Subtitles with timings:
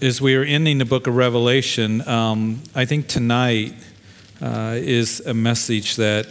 [0.00, 3.74] as we are ending the book of Revelation, um, I think tonight
[4.42, 6.26] uh, is a message that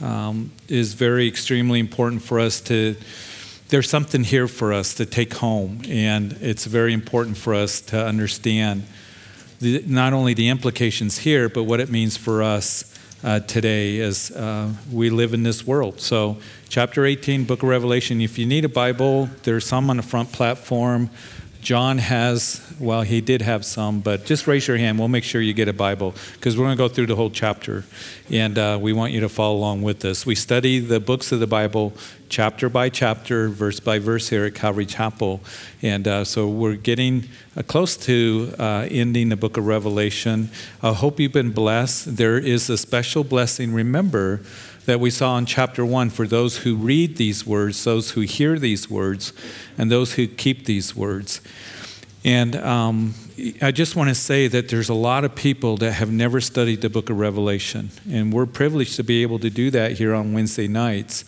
[0.00, 2.96] um, is very extremely important for us to.
[3.68, 8.04] There's something here for us to take home, and it's very important for us to
[8.04, 8.84] understand
[9.60, 14.32] the, not only the implications here, but what it means for us uh, today as
[14.32, 16.00] uh, we live in this world.
[16.00, 16.38] So,
[16.68, 18.20] chapter 18, book of Revelation.
[18.20, 21.10] If you need a Bible, there's some on the front platform.
[21.64, 24.98] John has, well, he did have some, but just raise your hand.
[24.98, 27.30] We'll make sure you get a Bible because we're going to go through the whole
[27.30, 27.84] chapter
[28.30, 30.26] and uh, we want you to follow along with us.
[30.26, 31.94] We study the books of the Bible
[32.28, 35.40] chapter by chapter, verse by verse here at Calvary Chapel.
[35.80, 40.50] And uh, so we're getting uh, close to uh, ending the book of Revelation.
[40.82, 42.18] I hope you've been blessed.
[42.18, 43.72] There is a special blessing.
[43.72, 44.42] Remember,
[44.86, 48.58] that we saw in chapter 1 for those who read these words, those who hear
[48.58, 49.32] these words,
[49.78, 51.40] and those who keep these words.
[52.24, 53.14] And um,
[53.60, 56.80] I just want to say that there's a lot of people that have never studied
[56.80, 60.32] the book of Revelation, and we're privileged to be able to do that here on
[60.32, 61.24] Wednesday nights.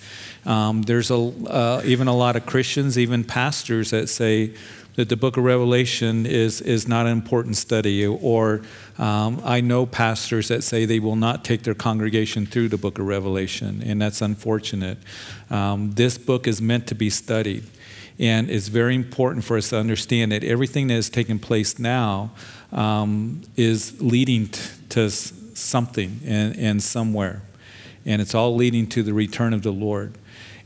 [0.47, 4.55] Um, there's a, uh, even a lot of Christians, even pastors, that say
[4.95, 8.63] that the book of Revelation is, is not an important study, or
[8.99, 12.99] um, I know pastors that say they will not take their congregation through the book
[12.99, 14.99] of Revelation, and that's unfortunate.
[15.51, 17.65] Um, this book is meant to be studied.
[18.19, 22.31] And it's very important for us to understand that everything that is taking place now
[22.73, 27.43] um, is leading t- to something and, and somewhere.
[28.07, 30.15] And it's all leading to the return of the Lord.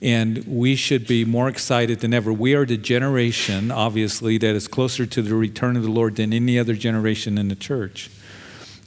[0.03, 2.33] And we should be more excited than ever.
[2.33, 6.33] We are the generation, obviously, that is closer to the return of the Lord than
[6.33, 8.11] any other generation in the church.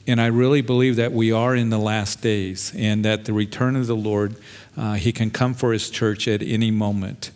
[0.06, 3.74] And I really believe that we are in the last days and that the return
[3.74, 4.36] of the Lord,
[4.76, 7.30] uh, He can come for His church at any moment.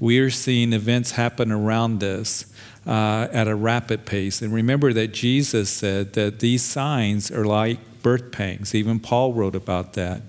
[0.00, 2.46] We are seeing events happen around us
[2.86, 4.42] uh, at a rapid pace.
[4.42, 8.74] And remember that Jesus said that these signs are like birth pangs.
[8.74, 10.22] Even Paul wrote about that.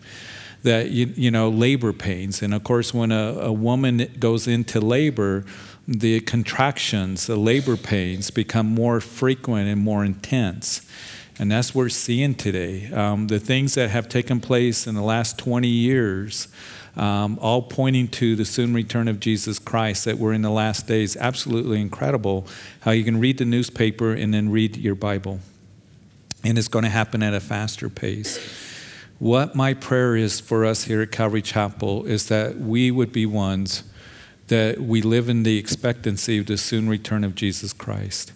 [0.64, 2.42] That, you, you know, labor pains.
[2.42, 5.46] And of course, when a, a woman goes into labor,
[5.88, 10.82] the contractions, the labor pains become more frequent and more intense.
[11.38, 12.90] And that's what we're seeing today.
[12.92, 16.48] Um, the things that have taken place in the last 20 years,
[16.96, 20.88] um, all pointing to the soon return of Jesus Christ, that we're in the last
[20.88, 21.18] days.
[21.18, 22.48] Absolutely incredible
[22.82, 25.42] how you can read the newspaper and then read your Bible.
[26.44, 28.40] And it's going to happen at a faster pace.
[29.20, 33.26] What my prayer is for us here at Calvary Chapel is that we would be
[33.26, 33.84] ones
[34.48, 38.32] that we live in the expectancy of the soon return of Jesus Christ.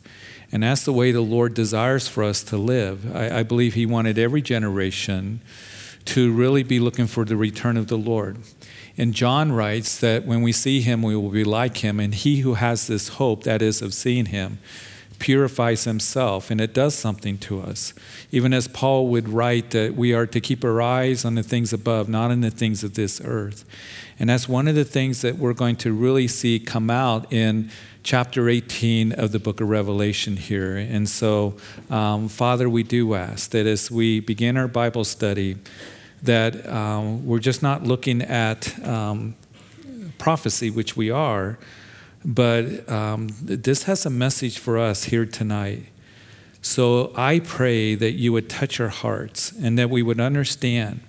[0.51, 3.15] And that's the way the Lord desires for us to live.
[3.15, 5.41] I, I, believe He wanted every generation
[6.05, 8.37] to really be looking for the return of the Lord.
[8.97, 11.99] And John writes that when we see Him, we will be like Him.
[11.99, 14.57] And he who has this hope, that is, of seeing Him,
[15.19, 17.93] purifies himself, and it does something to us.
[18.31, 21.73] Even as Paul would write that we are to keep our eyes on the things
[21.73, 23.65] above, not on the things of this earth.
[24.17, 27.69] And that's one of the things that we're going to really see come out in
[28.03, 30.77] chapter 18 of the book of Revelation here.
[30.77, 31.55] And so,
[31.89, 35.57] um, Father, we do ask that as we begin our Bible study,
[36.23, 39.35] that um, we're just not looking at um,
[40.17, 41.57] prophecy, which we are,
[42.25, 45.85] but um, this has a message for us here tonight.
[46.61, 51.01] So I pray that you would touch our hearts and that we would understand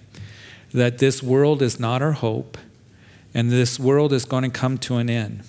[0.73, 2.57] that this world is not our hope
[3.35, 5.43] and this world is going to come to an end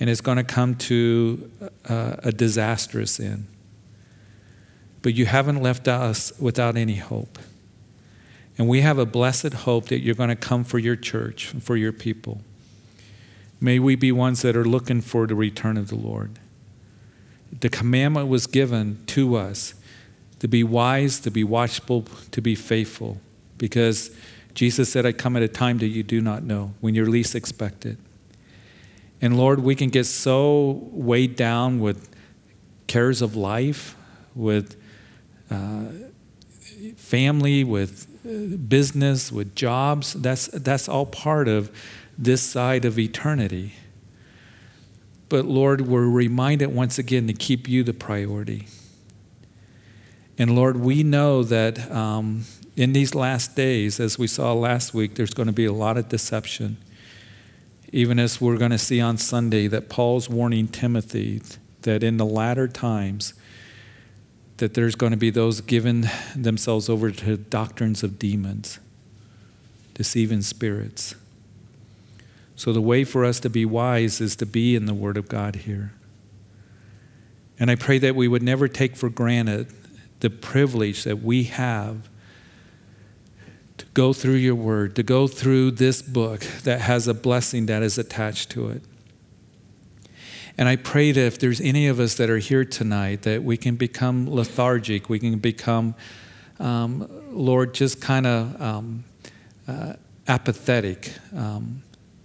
[0.00, 1.50] and it's going to come to
[1.88, 3.46] uh, a disastrous end.
[5.02, 7.38] But you haven't left us without any hope.
[8.58, 11.76] And we have a blessed hope that you're going to come for your church, for
[11.76, 12.40] your people.
[13.60, 16.38] May we be ones that are looking for the return of the Lord.
[17.60, 19.74] The commandment was given to us
[20.38, 23.20] to be wise, to be watchful, to be faithful,
[23.58, 24.10] because
[24.54, 27.34] Jesus said, I come at a time that you do not know, when you're least
[27.34, 27.98] expected.
[29.22, 32.08] And Lord, we can get so weighed down with
[32.86, 33.96] cares of life,
[34.34, 34.76] with
[35.50, 35.84] uh,
[36.96, 40.14] family, with uh, business, with jobs.
[40.14, 41.70] That's, that's all part of
[42.16, 43.74] this side of eternity.
[45.28, 48.66] But Lord, we're reminded once again to keep you the priority.
[50.38, 52.44] And Lord, we know that um,
[52.74, 55.98] in these last days, as we saw last week, there's going to be a lot
[55.98, 56.78] of deception
[57.92, 61.42] even as we're going to see on Sunday that Paul's warning Timothy
[61.82, 63.34] that in the latter times
[64.58, 66.04] that there's going to be those giving
[66.36, 68.78] themselves over to doctrines of demons,
[69.94, 71.14] deceiving spirits.
[72.56, 75.28] So the way for us to be wise is to be in the Word of
[75.28, 75.92] God here.
[77.58, 79.68] And I pray that we would never take for granted
[80.20, 82.08] the privilege that we have
[83.94, 87.98] go through your word, to go through this book that has a blessing that is
[87.98, 88.82] attached to it.
[90.56, 93.56] And I pray that if there's any of us that are here tonight, that we
[93.56, 95.94] can become lethargic, we can become,
[96.58, 99.04] um, Lord, just kind of um,
[99.66, 99.94] uh,
[100.28, 101.82] apathetic um,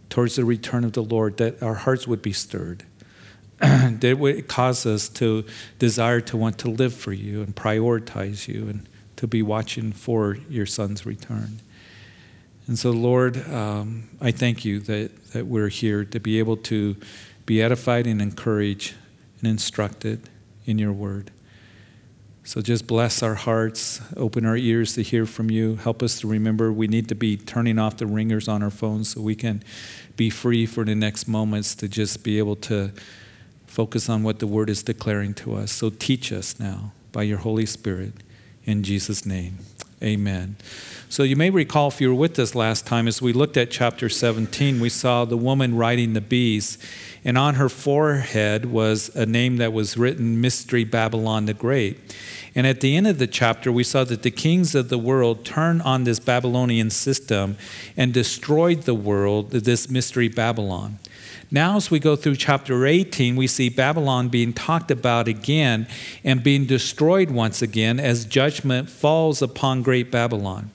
[0.09, 2.83] towards the return of the Lord, that our hearts would be stirred.
[3.59, 5.45] that would cause us to
[5.79, 10.37] desire to want to live for you and prioritize you and to be watching for
[10.49, 11.59] your son's return.
[12.67, 16.95] And so, Lord, um, I thank you that, that we're here to be able to
[17.45, 18.95] be edified and encouraged
[19.39, 20.29] and instructed
[20.65, 21.31] in your word.
[22.43, 25.77] So just bless our hearts, open our ears to hear from you.
[25.77, 29.09] Help us to remember we need to be turning off the ringers on our phones
[29.09, 29.63] so we can
[30.15, 32.91] be free for the next moments to just be able to
[33.65, 35.71] focus on what the word is declaring to us.
[35.71, 38.13] So teach us now by your Holy Spirit.
[38.65, 39.59] In Jesus' name,
[40.01, 40.55] amen.
[41.07, 43.69] So you may recall if you were with us last time, as we looked at
[43.69, 46.81] chapter 17, we saw the woman riding the beast,
[47.23, 52.15] and on her forehead was a name that was written Mystery Babylon the Great.
[52.55, 55.45] And at the end of the chapter, we saw that the kings of the world
[55.45, 57.57] turned on this Babylonian system
[57.95, 60.97] and destroyed the world, this mystery Babylon.
[61.55, 65.87] Now, as we go through chapter 18, we see Babylon being talked about again
[66.21, 70.69] and being destroyed once again as judgment falls upon great Babylon.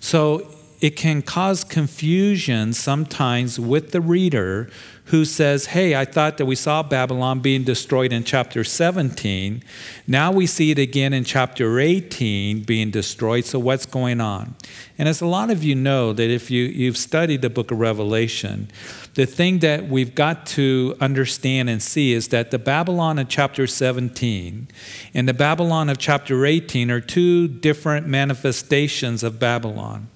[0.00, 0.48] So
[0.80, 4.70] it can cause confusion sometimes with the reader
[5.06, 9.62] who says, Hey, I thought that we saw Babylon being destroyed in chapter 17.
[10.06, 13.44] Now we see it again in chapter 18 being destroyed.
[13.44, 14.54] So what's going on?
[14.96, 17.78] And as a lot of you know, that if you, you've studied the book of
[17.78, 18.70] Revelation,
[19.14, 23.66] the thing that we've got to understand and see is that the Babylon of chapter
[23.66, 24.68] 17
[25.12, 30.08] and the Babylon of chapter 18 are two different manifestations of Babylon.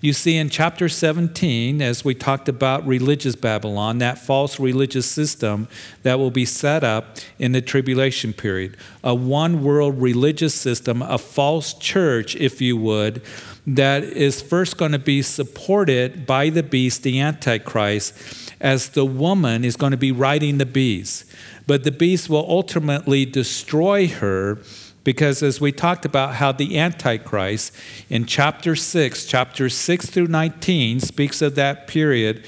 [0.00, 5.68] You see, in chapter 17, as we talked about religious Babylon, that false religious system
[6.02, 11.16] that will be set up in the tribulation period, a one world religious system, a
[11.16, 13.22] false church, if you would,
[13.66, 19.64] that is first going to be supported by the beast, the Antichrist, as the woman
[19.64, 21.24] is going to be riding the beast.
[21.66, 24.58] But the beast will ultimately destroy her
[25.06, 27.72] because as we talked about how the Antichrist
[28.10, 32.44] in chapter 6, chapter 6 through 19, speaks of that period,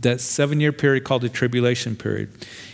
[0.00, 2.30] that seven year period called the tribulation period.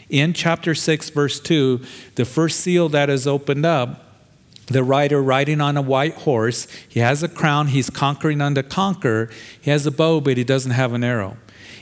[0.09, 1.81] In chapter 6, verse 2,
[2.15, 4.06] the first seal that is opened up,
[4.67, 9.31] the rider riding on a white horse, he has a crown, he's conquering unto conquer,
[9.61, 11.37] he has a bow, but he doesn't have an arrow.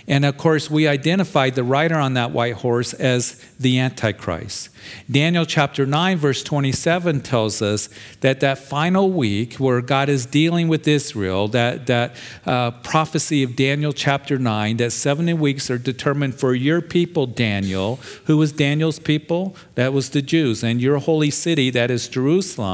[0.06, 4.68] And of course, we identified the rider on that white horse as the Antichrist.
[5.10, 7.88] Daniel chapter 9, verse 27 tells us
[8.20, 13.56] that that final week where God is dealing with Israel, that, that uh, prophecy of
[13.56, 17.98] Daniel chapter 9, that 70 weeks are determined for your people, Daniel.
[18.26, 19.56] Who was Daniel's people?
[19.74, 20.62] That was the Jews.
[20.62, 22.73] And your holy city, that is Jerusalem.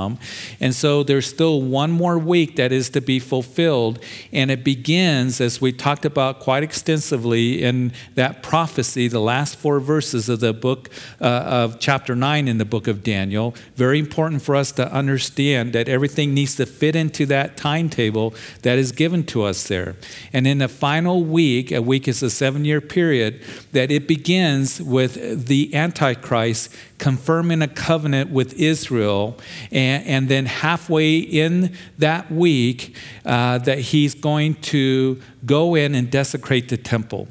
[0.60, 4.02] And so there's still one more week that is to be fulfilled.
[4.32, 9.80] And it begins, as we talked about quite extensively in that prophecy, the last four
[9.80, 13.54] verses of the book uh, of chapter 9 in the book of Daniel.
[13.76, 18.78] Very important for us to understand that everything needs to fit into that timetable that
[18.78, 19.96] is given to us there.
[20.32, 24.80] And in the final week, a week is a seven year period, that it begins
[24.80, 29.36] with the Antichrist confirming a covenant with Israel.
[29.72, 36.10] And, and then halfway in that week, uh, that he's going to go in and
[36.10, 37.26] desecrate the temple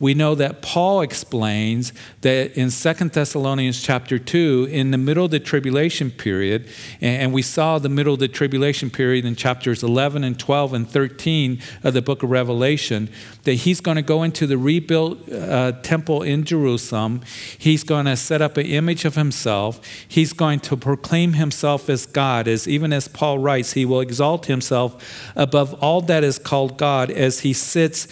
[0.00, 1.92] we know that Paul explains
[2.22, 6.66] that in Second Thessalonians chapter 2, in the middle of the tribulation period,
[7.02, 10.88] and we saw the middle of the tribulation period in chapters 11 and 12 and
[10.88, 13.10] 13 of the book of Revelation,
[13.44, 17.20] that he's going to go into the rebuilt uh, temple in Jerusalem.
[17.58, 19.80] He's going to set up an image of himself.
[20.08, 24.46] He's going to proclaim himself as God, as even as Paul writes, he will exalt
[24.46, 28.08] himself above all that is called God as he sits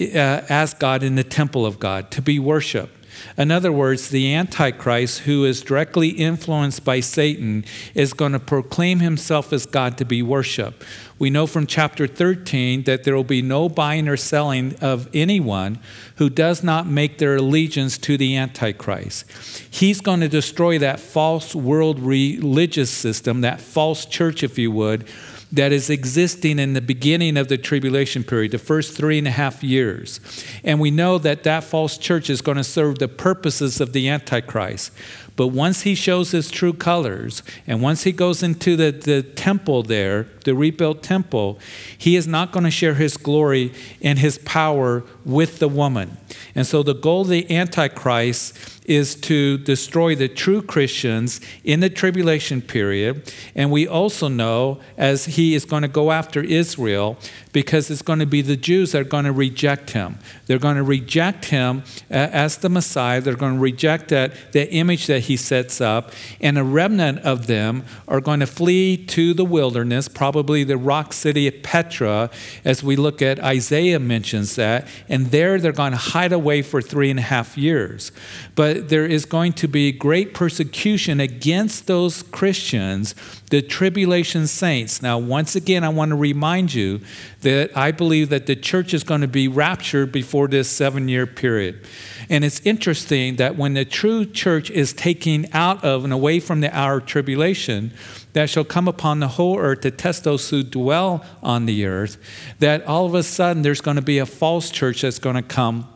[0.00, 2.96] Uh, as God in the temple of God to be worshiped.
[3.36, 9.00] In other words, the Antichrist, who is directly influenced by Satan, is going to proclaim
[9.00, 10.84] himself as God to be worshiped.
[11.18, 15.78] We know from chapter 13 that there will be no buying or selling of anyone
[16.16, 19.30] who does not make their allegiance to the Antichrist.
[19.70, 25.06] He's going to destroy that false world religious system, that false church, if you would,
[25.52, 29.32] that is existing in the beginning of the tribulation period, the first three and a
[29.32, 30.20] half years.
[30.62, 34.08] And we know that that false church is going to serve the purposes of the
[34.08, 34.92] Antichrist.
[35.40, 39.82] But once he shows his true colors, and once he goes into the, the temple
[39.82, 41.58] there, the rebuilt temple,
[41.96, 46.18] he is not going to share his glory and his power with the woman.
[46.54, 51.88] And so the goal of the Antichrist is to destroy the true Christians in the
[51.88, 53.32] tribulation period.
[53.54, 57.16] And we also know, as he is going to go after Israel,
[57.52, 60.18] because it's going to be the Jews that are going to reject him.
[60.46, 63.20] They're going to reject him as the Messiah.
[63.20, 66.12] They're going to reject that, that image that he sets up.
[66.40, 71.12] And a remnant of them are going to flee to the wilderness, probably the rock
[71.12, 72.30] city of Petra,
[72.64, 74.86] as we look at Isaiah mentions that.
[75.08, 78.12] And there they're going to hide away for three and a half years.
[78.60, 83.14] But there is going to be great persecution against those Christians,
[83.48, 85.00] the tribulation saints.
[85.00, 87.00] Now, once again, I want to remind you
[87.40, 91.26] that I believe that the church is going to be raptured before this seven year
[91.26, 91.86] period.
[92.28, 96.60] And it's interesting that when the true church is taken out of and away from
[96.60, 97.92] the hour of tribulation,
[98.34, 102.18] that shall come upon the whole earth to test those who dwell on the earth,
[102.58, 105.42] that all of a sudden there's going to be a false church that's going to
[105.42, 105.89] come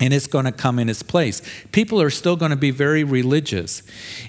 [0.00, 1.42] and it's going to come in its place.
[1.72, 3.82] People are still going to be very religious.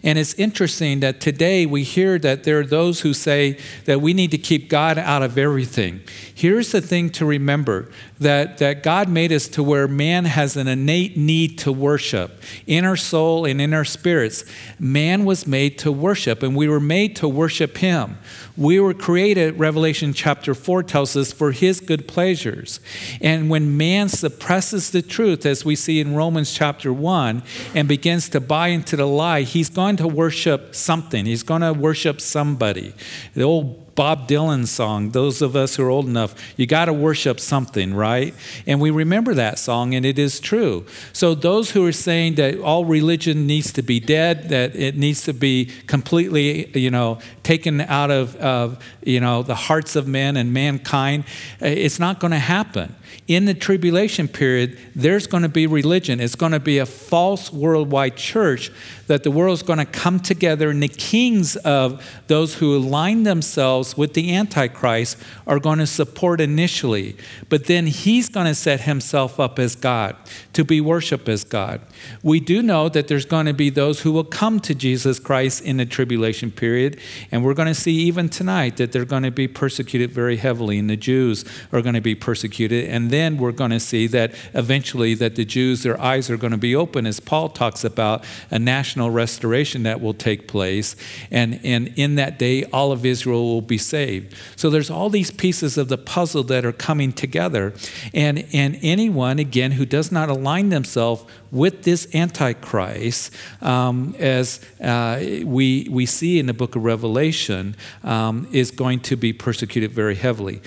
[0.03, 4.13] And it's interesting that today we hear that there are those who say that we
[4.13, 6.01] need to keep God out of everything.
[6.35, 7.89] Here's the thing to remember
[8.21, 12.85] that, that God made us to where man has an innate need to worship in
[12.85, 14.45] our soul and in our spirits.
[14.79, 18.19] Man was made to worship, and we were made to worship Him.
[18.55, 22.79] We were created, Revelation chapter 4 tells us, for His good pleasures.
[23.21, 27.41] And when man suppresses the truth, as we see in Romans chapter 1,
[27.73, 31.25] and begins to buy into the lie, he's going to worship something.
[31.25, 32.93] He's going to worship somebody.
[33.33, 36.93] The old Bob Dylan song, those of us who are old enough, you got to
[36.93, 38.33] worship something, right?
[38.65, 40.86] And we remember that song, and it is true.
[41.13, 45.24] So, those who are saying that all religion needs to be dead, that it needs
[45.24, 50.38] to be completely, you know, taken out of, of you know, the hearts of men
[50.38, 51.25] and mankind,
[51.60, 52.95] eh, it's not going to happen
[53.27, 56.19] in the tribulation period, there's going to be religion.
[56.19, 58.71] It's going to be a false worldwide church
[59.12, 63.24] that the world is going to come together, and the kings of those who align
[63.24, 67.18] themselves with the Antichrist are going to support initially.
[67.50, 70.15] But then he's going to set himself up as God,
[70.53, 71.82] to be worshiped as God.
[72.24, 75.62] We do know that there's going to be those who will come to Jesus Christ
[75.65, 76.98] in the tribulation period,
[77.34, 80.80] and we're going to see even tonight that they're going to be persecuted very heavily,
[80.80, 82.86] and the Jews are going to be persecuted.
[82.86, 86.51] And then we're going to see that eventually that the Jews, their eyes are going
[86.51, 90.96] to be open, as Paul talks about a national restoration that will take place.
[91.31, 94.36] And, and in that day, all of Israel will be saved.
[94.55, 97.74] So there's all these pieces of the puzzle that are coming together.
[98.13, 105.20] And, and anyone, again, who does not align themselves with this Antichrist, um, as uh,
[105.46, 110.15] we, we see in the book of Revelation, um, is going to be persecuted very
[110.15, 110.62] heavily.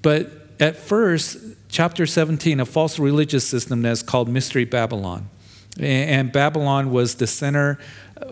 [0.00, 5.28] But at first, chapter 17, a false religious system that's called Mystery Babylon.
[5.78, 7.78] And Babylon was the center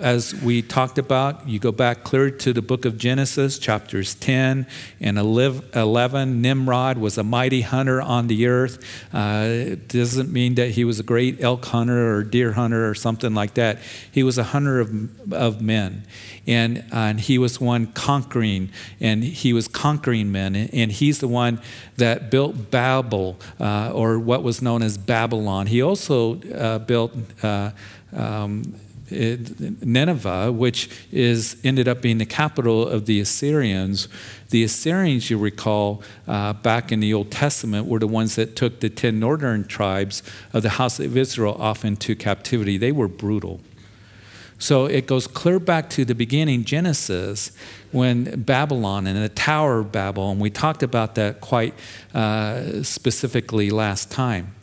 [0.00, 4.66] as we talked about, you go back clear to the book of Genesis, chapters 10
[5.00, 6.42] and 11.
[6.42, 8.78] Nimrod was a mighty hunter on the earth.
[9.12, 12.94] Uh, it doesn't mean that he was a great elk hunter or deer hunter or
[12.94, 13.78] something like that.
[14.10, 16.04] He was a hunter of, of men.
[16.46, 18.70] And, and he was one conquering,
[19.00, 20.56] and he was conquering men.
[20.56, 21.60] And he's the one
[21.96, 25.66] that built Babel, uh, or what was known as Babylon.
[25.66, 27.12] He also uh, built.
[27.42, 27.70] Uh,
[28.12, 28.74] um,
[29.10, 34.08] Nineveh, which is ended up being the capital of the Assyrians.
[34.50, 38.80] The Assyrians, you recall, uh, back in the Old Testament, were the ones that took
[38.80, 42.76] the ten northern tribes of the house of Israel off into captivity.
[42.76, 43.60] They were brutal.
[44.60, 47.50] So it goes clear back to the beginning, Genesis,
[47.92, 51.74] when Babylon and the Tower of Babel, and we talked about that quite
[52.12, 54.54] uh, specifically last time.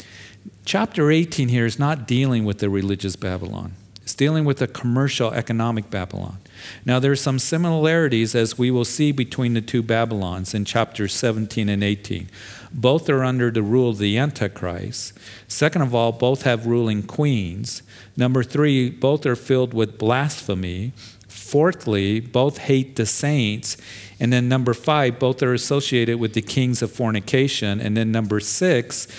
[0.66, 3.74] Chapter 18 here is not dealing with the religious Babylon.
[4.08, 6.38] It's dealing with a commercial economic Babylon.
[6.86, 11.14] Now, there are some similarities, as we will see, between the two Babylons in chapters
[11.14, 12.30] 17 and 18.
[12.72, 15.12] Both are under the rule of the Antichrist.
[15.50, 17.84] Second of all, both have ruling queens.
[18.16, 20.94] Number three, both are filled with blasphemy.
[21.28, 23.76] Fourthly, both hate the saints.
[24.22, 27.82] And then number five, both are associated with the kings of fornication.
[27.82, 29.10] And then number six,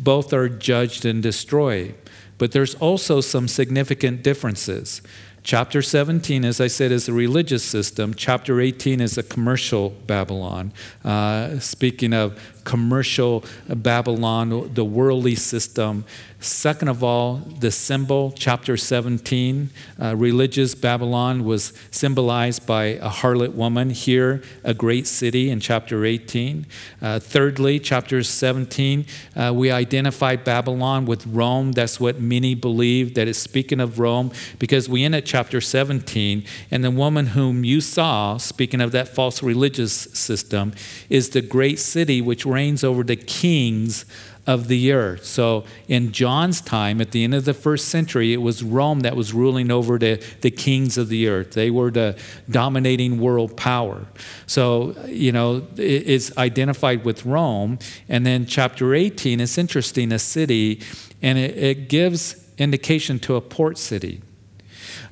[0.00, 1.94] both are judged and destroyed.
[2.38, 5.02] But there's also some significant differences.
[5.42, 8.12] Chapter 17, as I said, is a religious system.
[8.14, 10.72] Chapter 18 is a commercial Babylon.
[11.04, 16.04] Uh, speaking of commercial Babylon, the worldly system.
[16.40, 19.70] Second of all, the symbol, chapter 17,
[20.00, 23.90] uh, religious Babylon was symbolized by a harlot woman.
[23.90, 26.64] Here, a great city in chapter 18.
[27.02, 31.72] Uh, thirdly, chapter 17, uh, we identify Babylon with Rome.
[31.72, 36.44] That's what many believe, that it's speaking of Rome, because we end at chapter 17,
[36.70, 40.72] and the woman whom you saw, speaking of that false religious system,
[41.10, 44.04] is the great city which reigns over the kings
[44.48, 45.24] of the earth.
[45.24, 49.14] So in John's time, at the end of the first century, it was Rome that
[49.14, 51.52] was ruling over the, the kings of the earth.
[51.52, 52.18] They were the
[52.50, 54.06] dominating world power.
[54.46, 57.78] So, you know, it, it's identified with Rome.
[58.08, 60.80] And then chapter 18, it's interesting, a city,
[61.22, 64.22] and it, it gives indication to a port city.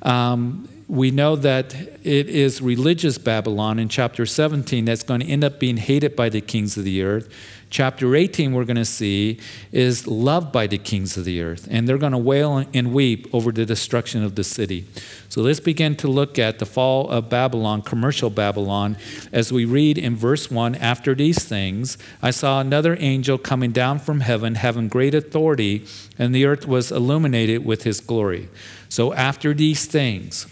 [0.01, 5.43] Um, we know that it is religious Babylon in chapter 17 that's going to end
[5.43, 7.29] up being hated by the kings of the earth
[7.69, 9.39] chapter 18, we're going to see,
[9.71, 11.67] is loved by the kings of the earth.
[11.69, 14.85] And they're going to wail and weep over the destruction of the city.
[15.29, 18.97] So let's begin to look at the fall of Babylon, commercial Babylon,
[19.31, 23.99] as we read in verse 1 After these things, I saw another angel coming down
[23.99, 25.85] from heaven, having great authority,
[26.17, 28.49] and the earth was illuminated with his glory.
[28.89, 30.47] So after these things,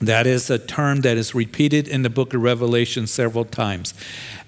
[0.00, 3.94] that is a term that is repeated in the book of Revelation several times.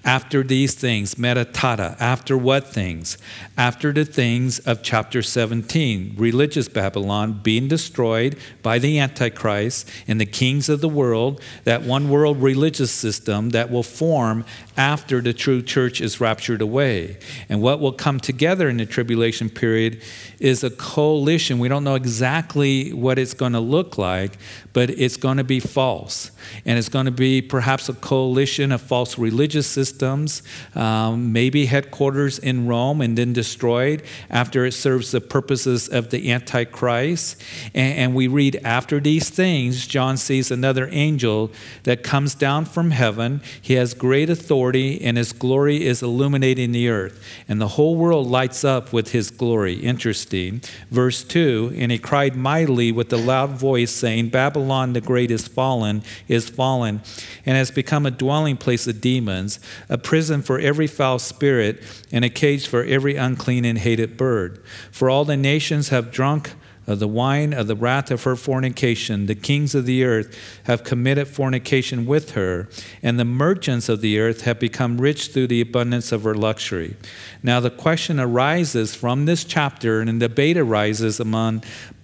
[0.05, 3.17] After these things, meta tauta, after what things?
[3.57, 10.25] After the things of chapter 17, religious Babylon being destroyed by the Antichrist and the
[10.25, 14.43] kings of the world, that one world religious system that will form
[14.75, 17.17] after the true church is raptured away.
[17.47, 20.01] And what will come together in the tribulation period
[20.37, 21.59] is a coalition.
[21.59, 24.33] We don't know exactly what it's going to look like,
[24.73, 26.31] but it's going to be false.
[26.65, 30.41] And it's going to be perhaps a coalition of false religious systems,
[30.75, 36.31] um, maybe headquarters in Rome and then destroyed after it serves the purposes of the
[36.31, 37.41] Antichrist.
[37.73, 41.51] And, and we read, after these things, John sees another angel
[41.83, 43.41] that comes down from heaven.
[43.61, 47.23] He has great authority, and his glory is illuminating the earth.
[47.47, 49.75] And the whole world lights up with his glory.
[49.75, 50.61] Interesting.
[50.89, 54.62] Verse 2 And he cried mightily with a loud voice, saying, Babylon
[54.93, 57.01] the great is fallen is fallen
[57.45, 62.25] and has become a dwelling place of demons, a prison for every foul spirit, and
[62.25, 64.63] a cage for every unclean and hated bird.
[64.91, 66.51] For all the nations have drunk
[66.85, 69.25] of the wine of the wrath of her fornication.
[69.25, 72.67] The kings of the earth have committed fornication with her,
[73.01, 76.95] and the merchants of the earth have become rich through the abundance of her luxury.
[77.41, 81.63] Now, the question arises from this chapter, and a debate arises among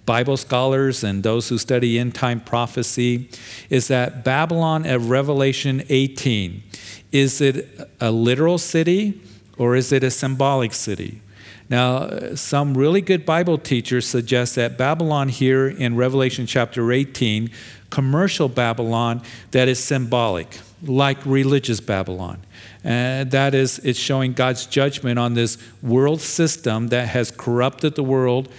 [0.09, 3.29] Bible scholars and those who study end time prophecy
[3.69, 6.63] is that Babylon of Revelation 18
[7.11, 9.21] is it a literal city
[9.59, 11.21] or is it a symbolic city?
[11.69, 17.51] Now, some really good Bible teachers suggest that Babylon here in Revelation chapter 18,
[17.91, 22.39] commercial Babylon, that is symbolic, like religious Babylon.
[22.83, 28.03] And that is, it's showing God's judgment on this world system that has corrupted the
[28.03, 28.49] world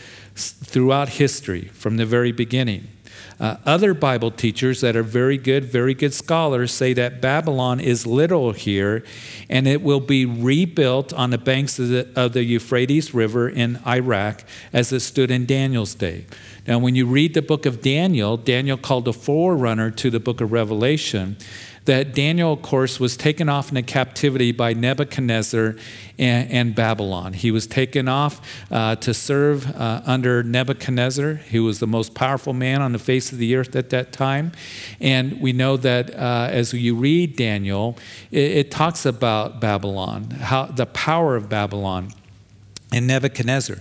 [0.48, 2.88] throughout history from the very beginning.
[3.38, 8.06] Uh, other Bible teachers that are very good, very good scholars say that Babylon is
[8.06, 9.02] literal here
[9.48, 13.80] and it will be rebuilt on the banks of the, of the Euphrates River in
[13.86, 16.26] Iraq as it stood in Daniel's day.
[16.66, 20.42] Now, when you read the book of Daniel, Daniel called a forerunner to the book
[20.42, 21.38] of Revelation
[21.86, 25.76] that Daniel, of course, was taken off into captivity by Nebuchadnezzar
[26.18, 27.32] and, and Babylon.
[27.32, 28.40] He was taken off
[28.70, 33.32] uh, to serve uh, under Nebuchadnezzar, who was the most powerful man on the face
[33.32, 34.52] of the earth at that time.
[35.00, 37.96] And we know that uh, as you read Daniel,
[38.30, 42.12] it, it talks about Babylon, how the power of Babylon
[42.92, 43.76] and Nebuchadnezzar.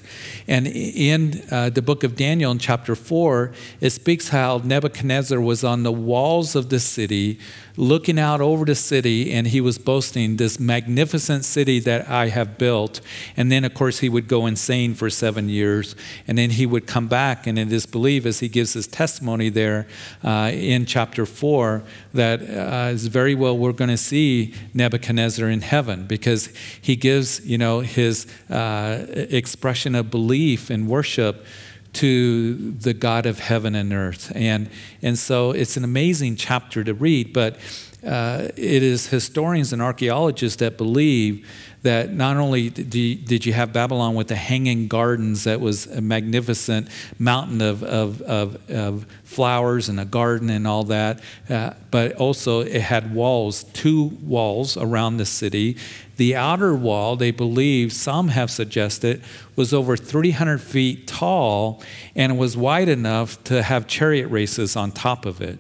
[0.47, 5.63] And in uh, the book of Daniel, in chapter 4, it speaks how Nebuchadnezzar was
[5.63, 7.39] on the walls of the city
[7.80, 12.58] looking out over the city, and he was boasting, This magnificent city that I have
[12.58, 13.00] built.
[13.38, 15.96] And then, of course, he would go insane for seven years,
[16.28, 17.48] and then he would come back.
[17.48, 19.88] And it is believed, as he gives his testimony there
[20.24, 21.82] uh, in chapter 4,
[22.13, 26.48] that uh, is very well we're going to see Nebuchadnezzar in heaven because
[26.82, 31.46] he gives, you know, his uh, expression of belief and worship
[31.93, 34.32] to the God of heaven and earth.
[34.36, 34.69] And,
[35.02, 37.58] and so it's an amazing chapter to read, but
[38.06, 41.45] uh, it is historians and archaeologists that believe
[41.82, 46.89] that not only did you have Babylon with the hanging gardens, that was a magnificent
[47.18, 52.60] mountain of, of, of, of flowers and a garden and all that, uh, but also
[52.62, 55.78] it had walls, two walls around the city.
[56.18, 59.22] The outer wall, they believe, some have suggested,
[59.56, 61.82] was over 300 feet tall
[62.13, 65.60] and was wide enough to have chariot races on top of it.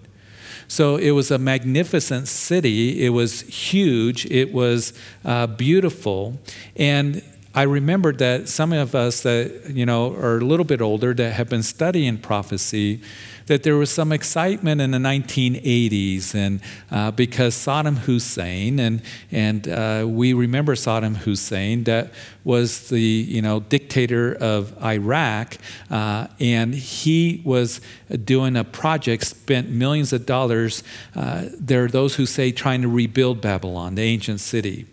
[0.69, 3.03] So it was a magnificent city.
[3.03, 4.27] It was huge.
[4.27, 4.93] It was
[5.25, 6.39] uh, beautiful.
[6.75, 7.23] And
[7.55, 11.33] I remembered that some of us that you know are a little bit older that
[11.33, 13.01] have been studying prophecy
[13.49, 19.67] that there was some excitement in the 1980s, and uh, because Saddam Hussein, and, and
[19.67, 22.11] uh, we remember Saddam Hussein, that
[22.43, 25.57] was the you know, dictator of Iraq,
[25.89, 27.81] uh, and he was
[28.23, 30.83] doing a project, spent millions of dollars.
[31.15, 34.85] Uh, there are those who say trying to rebuild Babylon, the ancient city.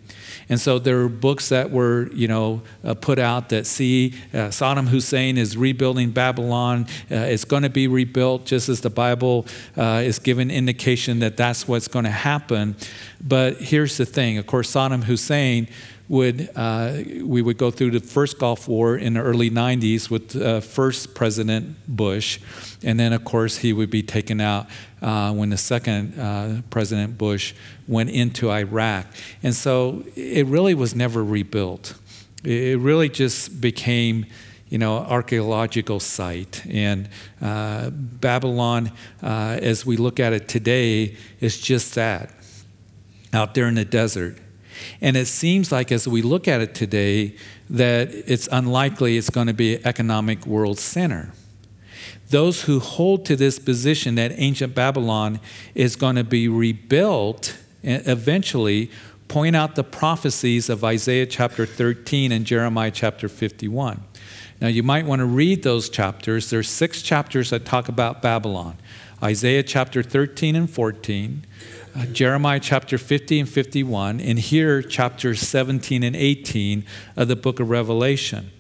[0.49, 4.49] And so there are books that were, you know, uh, put out that see uh,
[4.49, 6.87] Saddam Hussein is rebuilding Babylon.
[7.11, 11.37] Uh, it's going to be rebuilt just as the Bible uh, is given indication that
[11.37, 12.77] that's what's going to happen.
[13.21, 14.39] But here's the thing.
[14.39, 15.69] Of course, Saddam Hussein
[16.09, 20.37] would uh, we would go through the first Gulf War in the early 90s with
[20.37, 22.39] uh, first President Bush,
[22.85, 24.67] and then of course he would be taken out
[25.07, 27.55] uh, when the second uh, President Bush
[27.87, 29.07] went into Iraq,
[29.43, 31.95] and so it really was never rebuilt.
[32.45, 34.27] It really just became
[34.69, 36.67] you know, archaeological site.
[36.67, 37.09] And
[37.41, 38.91] uh, Babylon,
[39.23, 42.35] uh, as we look at it today, is just that
[43.33, 44.39] out there in the desert.
[45.01, 47.37] And it seems like as we look at it today,
[47.71, 51.31] that it's unlikely it's going to be an economic world center.
[52.31, 55.41] Those who hold to this position that ancient Babylon
[55.75, 58.91] is going to be rebuilt eventually
[59.29, 64.03] point out the prophecies of Isaiah chapter 13 and Jeremiah chapter 51.
[64.61, 66.51] Now, you might want to read those chapters.
[66.51, 68.79] There's six chapters that talk about Babylon
[69.23, 71.47] Isaiah chapter 13 and 14,
[71.95, 76.85] uh, Jeremiah chapter 50 and 51, and here chapters 17 and 18
[77.17, 78.51] of the book of Revelation.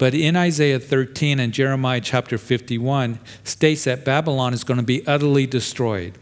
[0.00, 5.06] But in Isaiah 13 and Jeremiah chapter 51 states that Babylon is going to be
[5.06, 6.16] utterly destroyed.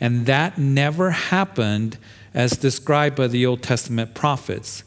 [0.00, 1.98] And that never happened
[2.32, 4.84] as described by the Old Testament prophets.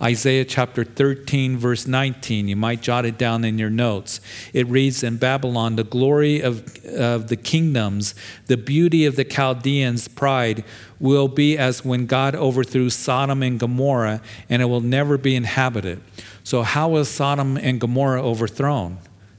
[0.00, 2.46] Isaiah chapter 13, verse 19.
[2.46, 4.20] You might jot it down in your notes.
[4.52, 8.14] It reads In Babylon, the glory of, of the kingdoms,
[8.46, 10.62] the beauty of the Chaldeans' pride
[11.02, 16.00] will be as when God overthrew Sodom and Gomorrah, and it will never be inhabited.
[16.44, 18.98] So, how was Sodom and Gomorrah overthrown?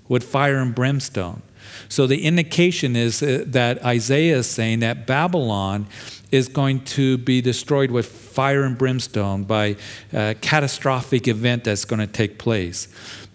[0.09, 1.41] With fire and brimstone.
[1.87, 5.87] So, the indication is uh, that Isaiah is saying that Babylon
[6.31, 9.77] is going to be destroyed with fire and brimstone by
[10.11, 12.87] a catastrophic event that's going to take place.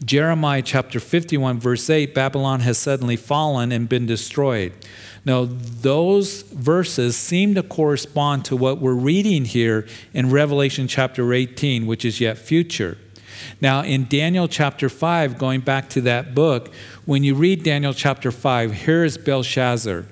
[0.05, 4.73] Jeremiah chapter 51, verse 8 Babylon has suddenly fallen and been destroyed.
[5.25, 11.87] Now, those verses seem to correspond to what we're reading here in Revelation chapter 18,
[11.87, 12.99] which is yet future.
[13.61, 16.73] Now, in Daniel chapter 5, going back to that book,
[17.05, 20.07] when you read Daniel chapter 5, here is Belshazzar.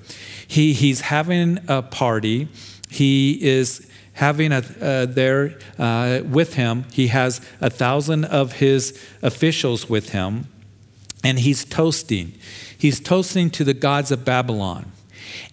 [0.47, 2.47] He, he's having a party
[2.89, 6.85] he is having a, uh, there uh, with him.
[6.91, 10.47] He has a thousand of his officials with him,
[11.23, 12.33] and he's toasting.
[12.77, 14.91] He's toasting to the gods of Babylon.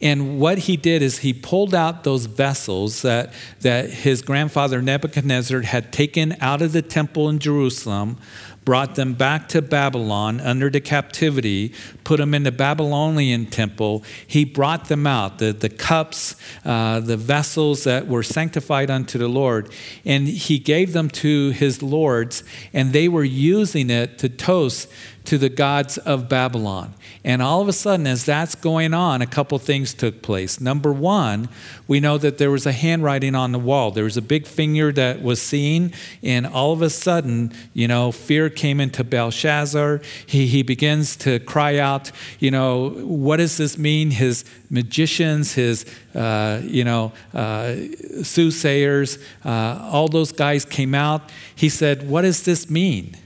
[0.01, 5.63] And what he did is he pulled out those vessels that, that his grandfather Nebuchadnezzar
[5.63, 8.19] had taken out of the temple in Jerusalem,
[8.65, 14.03] brought them back to Babylon under the captivity, put them in the Babylonian temple.
[14.27, 19.29] He brought them out, the, the cups, uh, the vessels that were sanctified unto the
[19.29, 19.71] Lord,
[20.05, 22.43] and he gave them to his lords,
[22.73, 24.89] and they were using it to toast
[25.25, 26.95] to the gods of Babylon.
[27.25, 30.61] And all of a sudden, as that's going on, a couple things took place.
[30.61, 31.49] Number one,
[31.89, 33.91] we know that there was a handwriting on the wall.
[33.91, 38.13] There was a big finger that was seen, and all of a sudden, you know,
[38.13, 40.03] fear came into Belshazzar.
[40.27, 44.11] He, he begins to cry out, you know, what does this mean?
[44.11, 47.75] His magicians, his, uh, you know, uh,
[48.23, 51.33] soothsayers, uh, all those guys came out.
[51.55, 53.17] He said, What does this mean?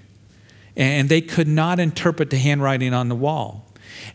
[0.79, 3.67] And they could not interpret the handwriting on the wall.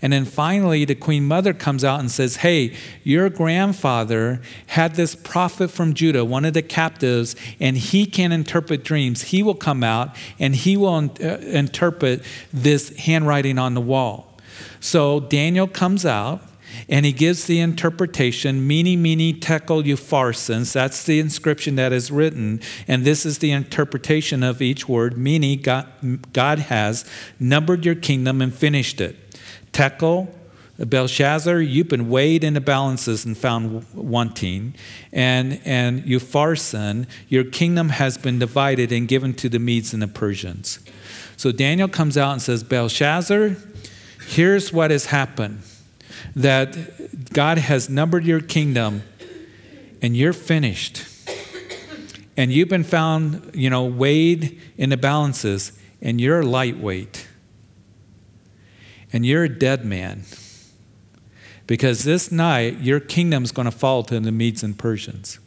[0.01, 5.15] And then finally, the queen mother comes out and says, Hey, your grandfather had this
[5.15, 9.23] prophet from Judah, one of the captives, and he can interpret dreams.
[9.23, 14.37] He will come out and he will uh, interpret this handwriting on the wall.
[14.79, 16.41] So Daniel comes out
[16.89, 20.71] And he gives the interpretation, mene, mene, tekel, upharsin.
[20.71, 22.61] That's the inscription that is written.
[22.87, 25.17] And this is the interpretation of each word.
[25.17, 25.87] Mene, God,
[26.33, 27.05] God has
[27.39, 29.15] numbered your kingdom and finished it.
[29.71, 30.33] Tekel,
[30.77, 34.75] Belshazzar, you've been weighed in the balances and found wanting.
[35.11, 40.07] And, and Upharsin, your kingdom has been divided and given to the Medes and the
[40.07, 40.79] Persians.
[41.37, 43.55] So Daniel comes out and says, Belshazzar,
[44.27, 45.61] here's what has happened
[46.35, 49.03] that God has numbered your kingdom
[50.01, 51.05] and you're finished.
[52.35, 57.27] And you've been found, you know, weighed in the balances and you're lightweight.
[59.11, 60.23] And you're a dead man.
[61.67, 65.39] Because this night, your kingdom's going to fall to the Medes and Persians.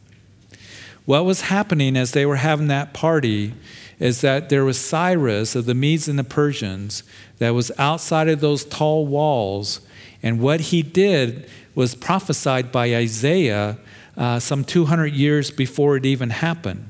[1.05, 3.53] What was happening as they were having that party
[3.99, 7.03] is that there was Cyrus of the Medes and the Persians
[7.37, 9.81] that was outside of those tall walls
[10.23, 13.77] and what he did was prophesied by Isaiah
[14.17, 16.89] uh, some 200 years before it even happened.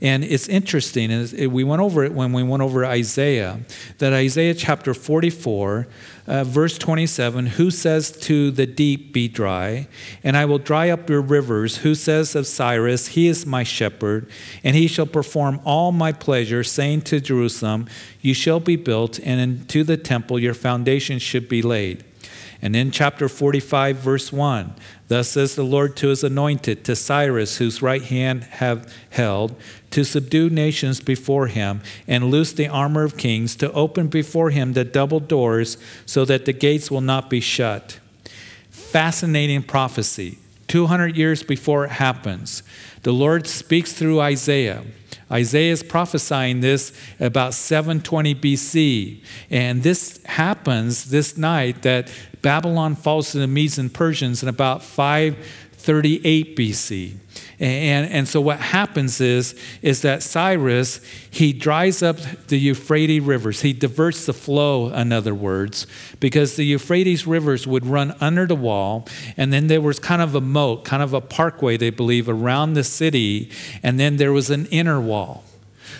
[0.00, 1.10] And it's interesting,
[1.50, 3.60] we went over it when we went over Isaiah,
[3.98, 5.86] that Isaiah chapter 44,
[6.26, 9.88] uh, verse 27 Who says to the deep, Be dry,
[10.22, 11.78] and I will dry up your rivers?
[11.78, 14.28] Who says of Cyrus, He is my shepherd,
[14.62, 17.86] and he shall perform all my pleasure, saying to Jerusalem,
[18.20, 22.04] You shall be built, and into the temple your foundation should be laid.
[22.64, 24.72] And in chapter 45, verse 1,
[25.08, 29.54] thus says the Lord to his anointed, to Cyrus, whose right hand have held,
[29.90, 34.72] to subdue nations before him, and loose the armor of kings, to open before him
[34.72, 38.00] the double doors, so that the gates will not be shut.
[38.70, 40.38] Fascinating prophecy.
[40.68, 42.62] 200 years before it happens,
[43.02, 44.84] the Lord speaks through Isaiah.
[45.30, 49.22] Isaiah is prophesying this about 720 BC.
[49.50, 52.10] And this happens this night that
[52.44, 57.14] Babylon falls to the Medes and Persians in about 538 BC.
[57.58, 63.62] And, and so what happens is, is that Cyrus, he dries up the Euphrates rivers.
[63.62, 65.86] He diverts the flow, in other words,
[66.20, 69.08] because the Euphrates rivers would run under the wall.
[69.38, 72.74] And then there was kind of a moat, kind of a parkway, they believe, around
[72.74, 73.50] the city.
[73.82, 75.44] And then there was an inner wall.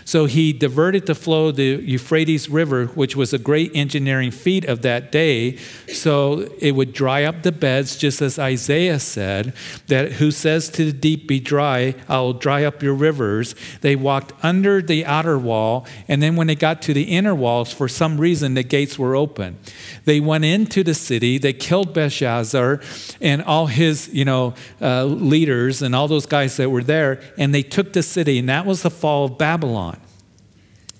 [0.04, 4.64] So he diverted the flow of the Euphrates River, which was a great engineering feat
[4.64, 5.57] of that day,
[5.92, 9.54] so it would dry up the beds, just as Isaiah said,
[9.88, 13.54] that who says to the deep, Be dry, I will dry up your rivers.
[13.80, 17.72] They walked under the outer wall, and then when they got to the inner walls,
[17.72, 19.59] for some reason, the gates were open.
[20.04, 22.80] They went into the city, they killed Belshazzar
[23.20, 27.54] and all his, you know, uh, leaders and all those guys that were there, and
[27.54, 29.84] they took the city, and that was the fall of Babylon.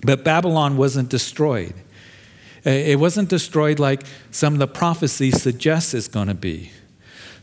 [0.05, 1.73] But Babylon wasn't destroyed.
[2.65, 6.71] Uh, it wasn't destroyed like some of the prophecies suggest it's going to be.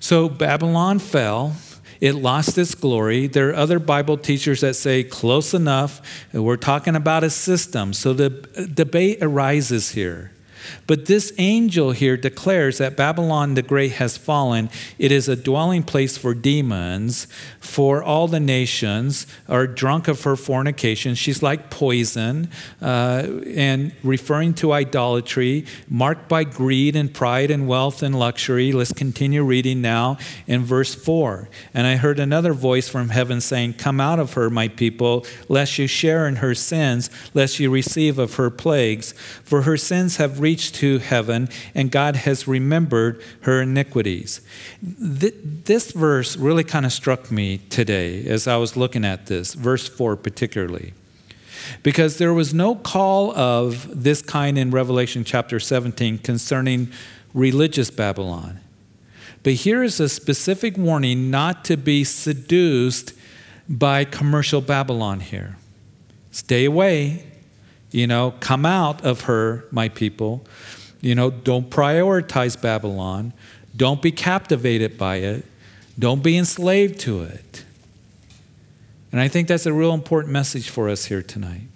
[0.00, 1.56] So Babylon fell.
[2.00, 3.28] It lost its glory.
[3.28, 6.00] There are other Bible teachers that say close enough.
[6.32, 7.92] We're talking about a system.
[7.92, 8.30] So the
[8.74, 10.32] debate arises here.
[10.86, 14.70] But this angel here declares that Babylon the Great has fallen.
[14.98, 17.26] It is a dwelling place for demons,
[17.60, 21.14] for all the nations are drunk of her fornication.
[21.14, 28.02] She's like poison, uh, and referring to idolatry, marked by greed and pride and wealth
[28.02, 28.72] and luxury.
[28.72, 31.48] Let's continue reading now in verse 4.
[31.74, 35.78] And I heard another voice from heaven saying, Come out of her, my people, lest
[35.78, 39.12] you share in her sins, lest you receive of her plagues.
[39.42, 44.42] For her sins have reached reached to heaven, and God has remembered her iniquities.
[44.82, 49.88] This verse really kind of struck me today as I was looking at this, verse
[49.88, 50.92] 4 particularly.
[51.82, 56.92] Because there was no call of this kind in Revelation chapter 17 concerning
[57.32, 58.60] religious Babylon.
[59.42, 63.14] But here is a specific warning not to be seduced
[63.70, 65.56] by commercial Babylon here.
[66.30, 67.31] Stay away.
[67.92, 70.44] You know, come out of her, my people.
[71.00, 73.32] You know, don't prioritize Babylon.
[73.76, 75.44] Don't be captivated by it.
[75.98, 77.64] Don't be enslaved to it.
[79.10, 81.68] And I think that's a real important message for us here tonight.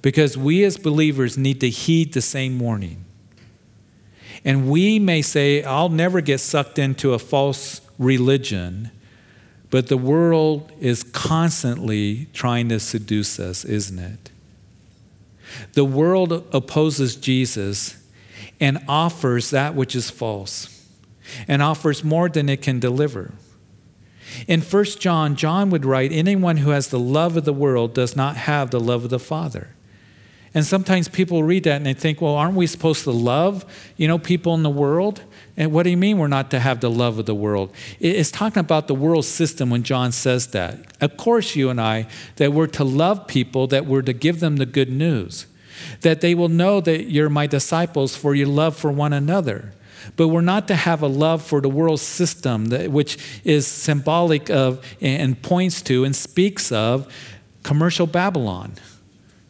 [0.00, 3.04] Because we as believers need to heed the same warning.
[4.44, 8.90] And we may say, I'll never get sucked into a false religion,
[9.70, 14.31] but the world is constantly trying to seduce us, isn't it?
[15.72, 18.02] The world opposes Jesus
[18.60, 20.86] and offers that which is false
[21.48, 23.32] and offers more than it can deliver.
[24.48, 28.16] In 1 John, John would write, Anyone who has the love of the world does
[28.16, 29.74] not have the love of the Father.
[30.54, 33.64] And sometimes people read that and they think, well, aren't we supposed to love,
[33.96, 35.22] you know, people in the world?
[35.56, 37.74] And what do you mean we're not to have the love of the world?
[38.00, 40.96] It's talking about the world system when John says that.
[41.02, 44.56] Of course, you and I, that we're to love people, that we're to give them
[44.56, 45.46] the good news,
[46.00, 49.74] that they will know that you're my disciples for your love for one another.
[50.16, 54.50] But we're not to have a love for the world system, that, which is symbolic
[54.50, 57.12] of and points to and speaks of
[57.62, 58.72] commercial Babylon.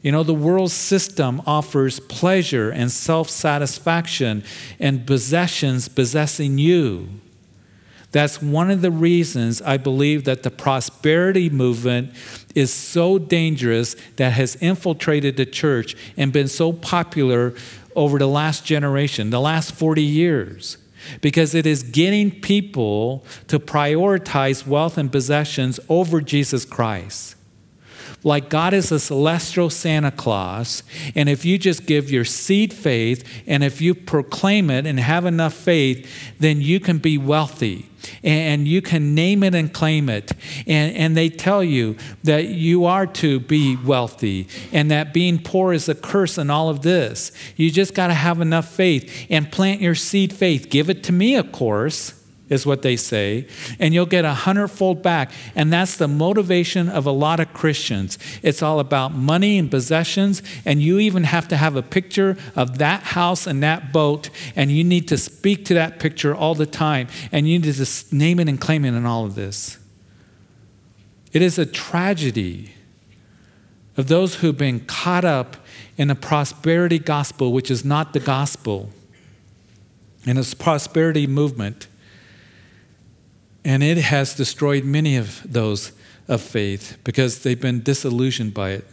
[0.02, 4.42] You know, the world system offers pleasure and self satisfaction
[4.80, 7.08] and possessions possessing you.
[8.10, 12.12] That's one of the reasons I believe that the prosperity movement
[12.54, 17.54] is so dangerous that has infiltrated the church and been so popular
[17.96, 20.76] over the last generation, the last 40 years.
[21.20, 27.36] Because it is getting people to prioritize wealth and possessions over Jesus Christ
[28.24, 30.82] like God is a celestial Santa Claus,
[31.14, 35.26] and if you just give your seed faith and if you proclaim it and have
[35.26, 36.08] enough faith,
[36.38, 37.88] then you can be wealthy
[38.22, 40.32] and you can name it and claim it.
[40.66, 45.72] And, and they tell you that you are to be wealthy and that being poor
[45.72, 47.32] is a curse and all of this.
[47.56, 50.68] You just got to have enough faith and plant your seed faith.
[50.70, 52.21] Give it to me, of course
[52.52, 53.46] is what they say,
[53.78, 55.32] and you'll get a hundredfold back.
[55.56, 58.18] And that's the motivation of a lot of Christians.
[58.42, 62.76] It's all about money and possessions, and you even have to have a picture of
[62.78, 66.66] that house and that boat, and you need to speak to that picture all the
[66.66, 69.78] time, and you need to name it and claim it in all of this.
[71.32, 72.74] It is a tragedy
[73.96, 75.56] of those who've been caught up
[75.96, 78.90] in a prosperity gospel, which is not the gospel,
[80.26, 81.88] in a prosperity movement
[83.64, 85.92] and it has destroyed many of those
[86.29, 88.87] of faith because they've been disillusioned by it.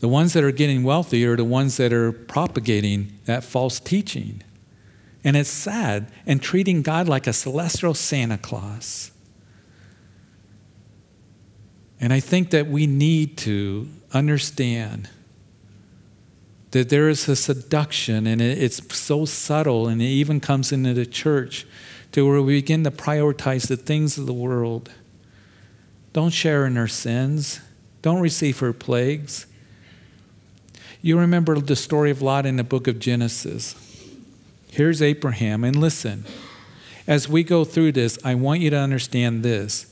[0.00, 4.42] The ones that are getting wealthy are the ones that are propagating that false teaching.
[5.24, 9.10] And it's sad and treating God like a celestial Santa Claus.
[12.00, 15.10] And I think that we need to understand
[16.70, 21.06] that there is a seduction and it's so subtle and it even comes into the
[21.06, 21.66] church
[22.12, 24.90] to where we begin to prioritize the things of the world.
[26.12, 27.60] Don't share in her sins,
[28.02, 29.46] don't receive her plagues.
[31.00, 33.74] You remember the story of Lot in the book of Genesis.
[34.70, 36.24] Here's Abraham, and listen.
[37.06, 39.86] As we go through this, I want you to understand this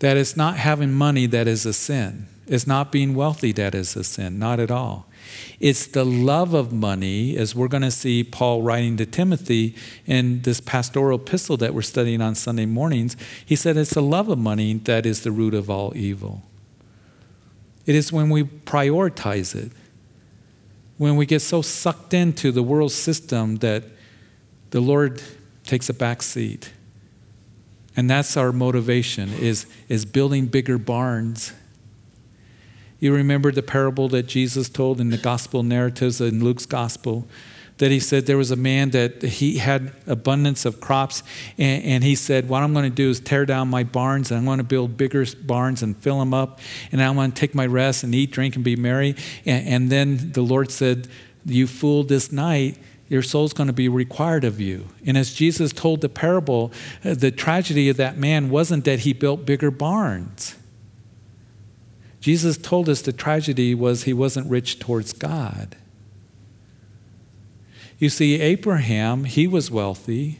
[0.00, 2.26] that it's not having money that is a sin.
[2.52, 5.06] It's not being wealthy that is a sin, not at all.
[5.58, 10.42] It's the love of money, as we're going to see Paul writing to Timothy in
[10.42, 13.16] this pastoral epistle that we're studying on Sunday mornings.
[13.46, 16.42] He said it's the love of money that is the root of all evil.
[17.86, 19.72] It is when we prioritize it,
[20.98, 23.84] when we get so sucked into the world system that
[24.72, 25.22] the Lord
[25.64, 26.70] takes a back seat.
[27.96, 31.54] And that's our motivation is, is building bigger barns
[33.02, 37.26] you remember the parable that Jesus told in the gospel narratives in Luke's gospel?
[37.78, 41.24] That he said there was a man that he had abundance of crops,
[41.58, 44.38] and, and he said, What I'm going to do is tear down my barns, and
[44.38, 46.60] I'm going to build bigger barns and fill them up,
[46.92, 49.16] and I'm going to take my rest and eat, drink, and be merry.
[49.44, 51.08] And, and then the Lord said,
[51.44, 54.86] You fool, this night your soul's going to be required of you.
[55.04, 56.70] And as Jesus told the parable,
[57.04, 60.54] uh, the tragedy of that man wasn't that he built bigger barns.
[62.22, 65.74] Jesus told us the tragedy was he wasn't rich towards God.
[67.98, 70.38] You see, Abraham, he was wealthy,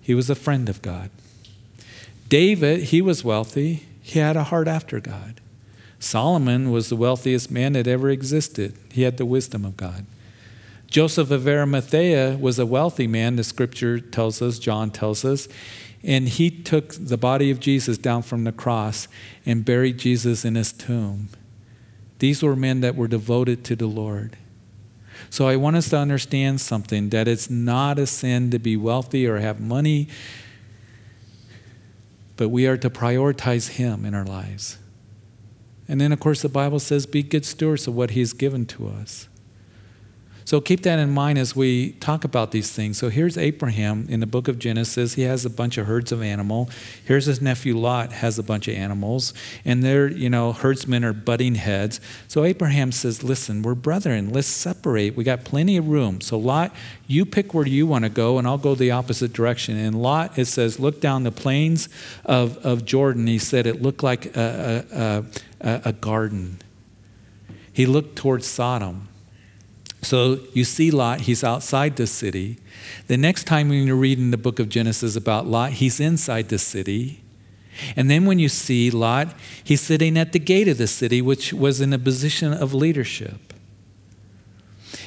[0.00, 1.10] he was a friend of God.
[2.28, 5.40] David, he was wealthy, he had a heart after God.
[5.98, 10.06] Solomon was the wealthiest man that ever existed, he had the wisdom of God.
[10.86, 15.48] Joseph of Arimathea was a wealthy man, the scripture tells us, John tells us.
[16.02, 19.06] And he took the body of Jesus down from the cross
[19.44, 21.28] and buried Jesus in his tomb.
[22.20, 24.36] These were men that were devoted to the Lord.
[25.28, 29.26] So I want us to understand something that it's not a sin to be wealthy
[29.26, 30.08] or have money,
[32.36, 34.78] but we are to prioritize Him in our lives.
[35.86, 38.88] And then, of course, the Bible says, be good stewards of what He's given to
[38.88, 39.28] us.
[40.50, 42.98] So keep that in mind as we talk about these things.
[42.98, 45.14] So here's Abraham in the book of Genesis.
[45.14, 46.68] He has a bunch of herds of animal.
[47.04, 49.32] Here's his nephew Lot has a bunch of animals,
[49.64, 52.00] and they're you know herdsmen are butting heads.
[52.26, 54.32] So Abraham says, "Listen, we're brethren.
[54.32, 55.14] Let's separate.
[55.14, 56.20] We got plenty of room.
[56.20, 56.74] So Lot,
[57.06, 60.36] you pick where you want to go, and I'll go the opposite direction." And Lot,
[60.36, 61.88] it says, look down the plains
[62.24, 63.28] of of Jordan.
[63.28, 65.24] He said it looked like a, a,
[65.60, 66.58] a, a garden.
[67.72, 69.09] He looked towards Sodom
[70.02, 72.58] So you see Lot, he's outside the city.
[73.06, 76.48] The next time when you read in the book of Genesis about Lot, he's inside
[76.48, 77.22] the city.
[77.96, 81.52] And then when you see Lot, he's sitting at the gate of the city, which
[81.52, 83.52] was in a position of leadership.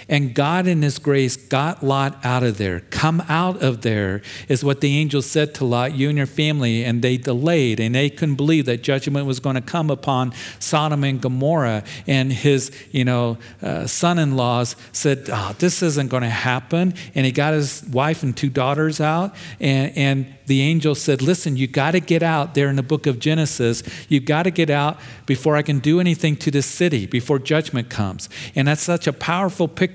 [0.09, 2.81] And God, in His grace, got Lot out of there.
[2.81, 6.83] Come out of there, is what the angel said to Lot, you and your family.
[6.83, 11.03] And they delayed, and they couldn't believe that judgment was going to come upon Sodom
[11.03, 11.83] and Gomorrah.
[12.07, 17.31] And his, you know, uh, son-in-laws said, oh, "This isn't going to happen." And he
[17.31, 21.91] got his wife and two daughters out, and, and the angel said, Listen, you got
[21.91, 23.83] to get out there in the book of Genesis.
[24.09, 27.89] You've got to get out before I can do anything to this city, before judgment
[27.89, 28.29] comes.
[28.55, 29.92] And that's such a powerful picture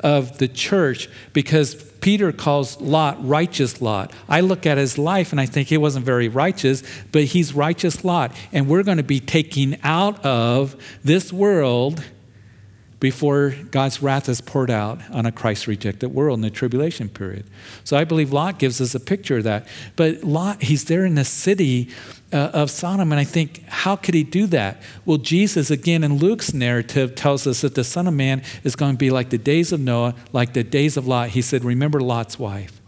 [0.00, 4.12] of the church because Peter calls Lot righteous Lot.
[4.28, 6.82] I look at his life and I think he wasn't very righteous,
[7.12, 8.32] but he's righteous Lot.
[8.52, 12.02] And we're going to be taking out of this world
[13.06, 17.44] before God's wrath is poured out on a Christ rejected world in the tribulation period.
[17.84, 19.68] So I believe Lot gives us a picture of that.
[19.94, 21.88] But Lot, he's there in the city
[22.32, 24.82] uh, of Sodom, and I think, how could he do that?
[25.04, 28.94] Well, Jesus, again, in Luke's narrative, tells us that the Son of Man is going
[28.94, 31.28] to be like the days of Noah, like the days of Lot.
[31.28, 32.80] He said, Remember Lot's wife.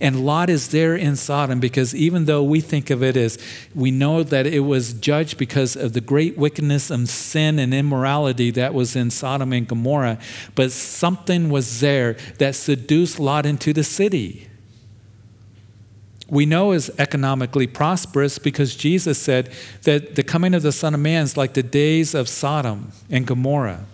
[0.00, 3.38] And Lot is there in Sodom because even though we think of it as
[3.74, 8.50] we know that it was judged because of the great wickedness and sin and immorality
[8.52, 10.18] that was in Sodom and Gomorrah,
[10.54, 14.48] but something was there that seduced Lot into the city.
[16.28, 19.50] We know is economically prosperous because Jesus said
[19.82, 23.26] that the coming of the Son of Man is like the days of Sodom and
[23.26, 23.84] Gomorrah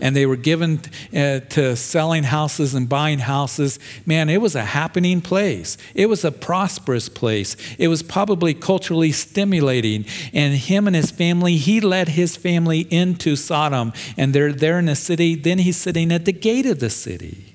[0.00, 0.80] and they were given
[1.14, 3.78] uh, to selling houses and buying houses.
[4.04, 5.76] Man, it was a happening place.
[5.94, 7.56] It was a prosperous place.
[7.78, 10.04] It was probably culturally stimulating.
[10.32, 14.86] And him and his family, he led his family into Sodom, and they're there in
[14.86, 15.34] the city.
[15.34, 17.54] Then he's sitting at the gate of the city.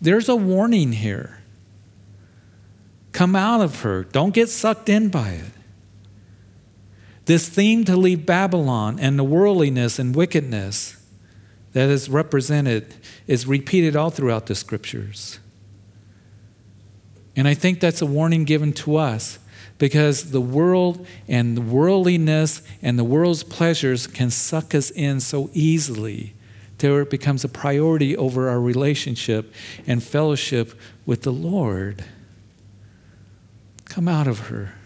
[0.00, 1.42] There's a warning here.
[3.12, 4.04] Come out of her.
[4.04, 5.57] Don't get sucked in by it.
[7.28, 10.96] This theme to leave Babylon and the worldliness and wickedness
[11.74, 12.94] that is represented
[13.26, 15.38] is repeated all throughout the scriptures.
[17.36, 19.38] And I think that's a warning given to us
[19.76, 25.50] because the world and the worldliness and the world's pleasures can suck us in so
[25.52, 26.32] easily
[26.78, 29.52] till it becomes a priority over our relationship
[29.86, 30.72] and fellowship
[31.04, 32.06] with the Lord.
[33.84, 34.77] Come out of her.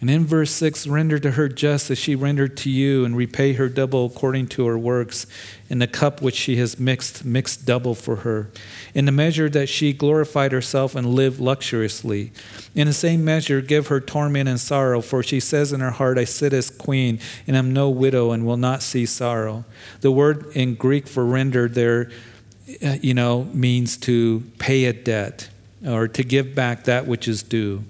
[0.00, 3.54] And in verse 6, render to her just as she rendered to you, and repay
[3.54, 5.26] her double according to her works.
[5.68, 8.48] In the cup which she has mixed, mix double for her.
[8.94, 12.30] In the measure that she glorified herself and lived luxuriously.
[12.76, 16.16] In the same measure, give her torment and sorrow, for she says in her heart,
[16.16, 17.18] I sit as queen,
[17.48, 19.64] and am no widow, and will not see sorrow.
[20.00, 22.08] The word in Greek for rendered there,
[22.84, 25.48] uh, you know, means to pay a debt
[25.84, 27.84] or to give back that which is due.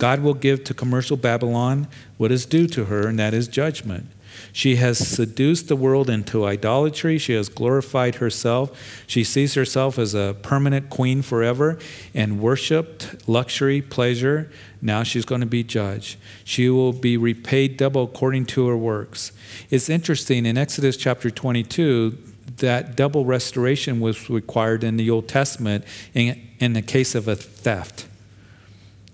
[0.00, 1.86] God will give to commercial Babylon
[2.16, 4.06] what is due to her, and that is judgment.
[4.50, 7.18] She has seduced the world into idolatry.
[7.18, 9.04] She has glorified herself.
[9.06, 11.78] She sees herself as a permanent queen forever
[12.14, 14.50] and worshiped luxury, pleasure.
[14.80, 16.16] Now she's going to be judged.
[16.44, 19.32] She will be repaid double according to her works.
[19.68, 22.16] It's interesting in Exodus chapter 22
[22.56, 25.84] that double restoration was required in the Old Testament
[26.14, 28.06] in, in the case of a theft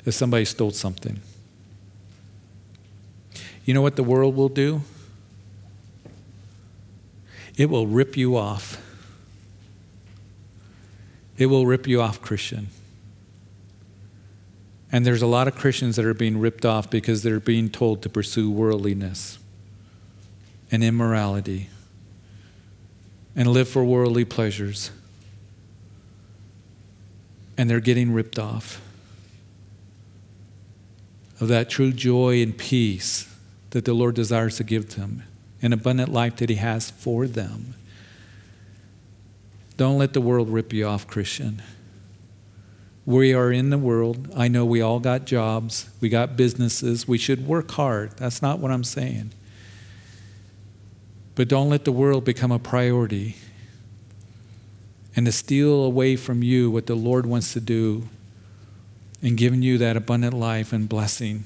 [0.06, 1.20] if somebody stole something.
[3.64, 4.82] You know what the world will do?
[7.56, 8.80] It will rip you off.
[11.36, 12.68] It will rip you off, Christian.
[14.92, 18.02] And there's a lot of Christians that are being ripped off because they're being told
[18.02, 19.38] to pursue worldliness
[20.70, 21.68] and immorality
[23.34, 24.92] and live for worldly pleasures.
[27.58, 28.80] And they're getting ripped off
[31.40, 33.32] of that true joy and peace
[33.70, 35.22] that the Lord desires to give them,
[35.60, 37.74] an abundant life that He has for them.
[39.76, 41.62] Don't let the world rip you off, Christian.
[43.04, 44.32] We are in the world.
[44.34, 47.06] I know we all got jobs, we got businesses.
[47.06, 48.12] We should work hard.
[48.16, 49.32] That's not what I'm saying.
[51.34, 53.36] But don't let the world become a priority
[55.14, 58.08] and to steal away from you what the Lord wants to do
[59.22, 61.44] and giving you that abundant life and blessing.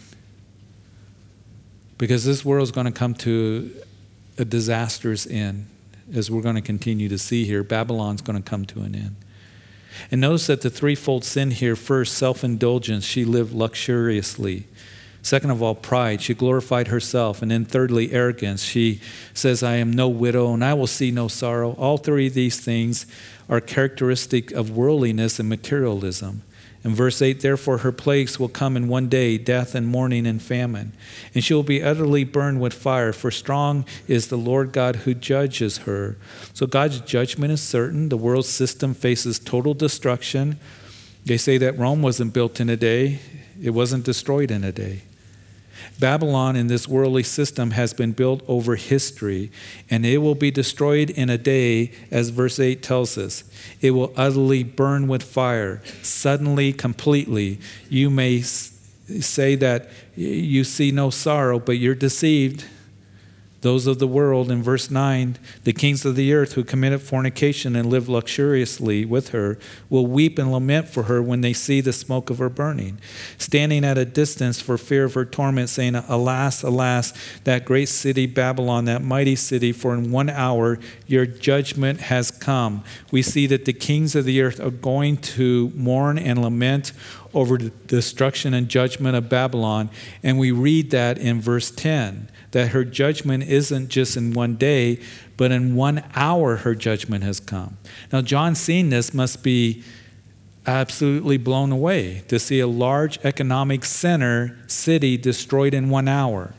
[1.98, 3.70] Because this world is going to come to
[4.38, 5.66] a disastrous end,
[6.14, 7.62] as we're going to continue to see here.
[7.62, 9.16] Babylon's going to come to an end.
[10.10, 14.66] And notice that the threefold sin here first, self indulgence, she lived luxuriously.
[15.22, 16.22] Second of all, pride.
[16.22, 17.42] She glorified herself.
[17.42, 18.62] And then, thirdly, arrogance.
[18.62, 19.00] She
[19.34, 21.72] says, I am no widow and I will see no sorrow.
[21.72, 23.04] All three of these things
[23.48, 26.42] are characteristic of worldliness and materialism.
[26.82, 30.40] In verse 8, therefore her plagues will come in one day death and mourning and
[30.40, 30.92] famine.
[31.34, 35.12] And she will be utterly burned with fire, for strong is the Lord God who
[35.12, 36.16] judges her.
[36.54, 38.08] So God's judgment is certain.
[38.08, 40.58] The world system faces total destruction.
[41.26, 43.18] They say that Rome wasn't built in a day,
[43.62, 45.02] it wasn't destroyed in a day.
[46.00, 49.52] Babylon in this worldly system has been built over history,
[49.90, 53.44] and it will be destroyed in a day, as verse 8 tells us.
[53.80, 57.60] It will utterly burn with fire, suddenly, completely.
[57.88, 62.64] You may say that you see no sorrow, but you're deceived
[63.62, 67.76] those of the world, in verse 9, the kings of the earth who committed fornication
[67.76, 69.58] and lived luxuriously with her
[69.90, 72.98] will weep and lament for her when they see the smoke of her burning,
[73.36, 77.12] standing at a distance for fear of her torment, saying, Alas, alas,
[77.44, 82.82] that great city Babylon, that mighty city, for in one hour your judgment has come.
[83.10, 86.92] We see that the kings of the earth are going to mourn and lament
[87.34, 89.90] over the destruction and judgment of Babylon,
[90.22, 95.00] and we read that in verse 10 that her judgment isn't just in one day,
[95.36, 97.78] but in one hour her judgment has come.
[98.12, 99.82] Now, John seeing this must be
[100.66, 106.54] absolutely blown away to see a large economic center city destroyed in one hour.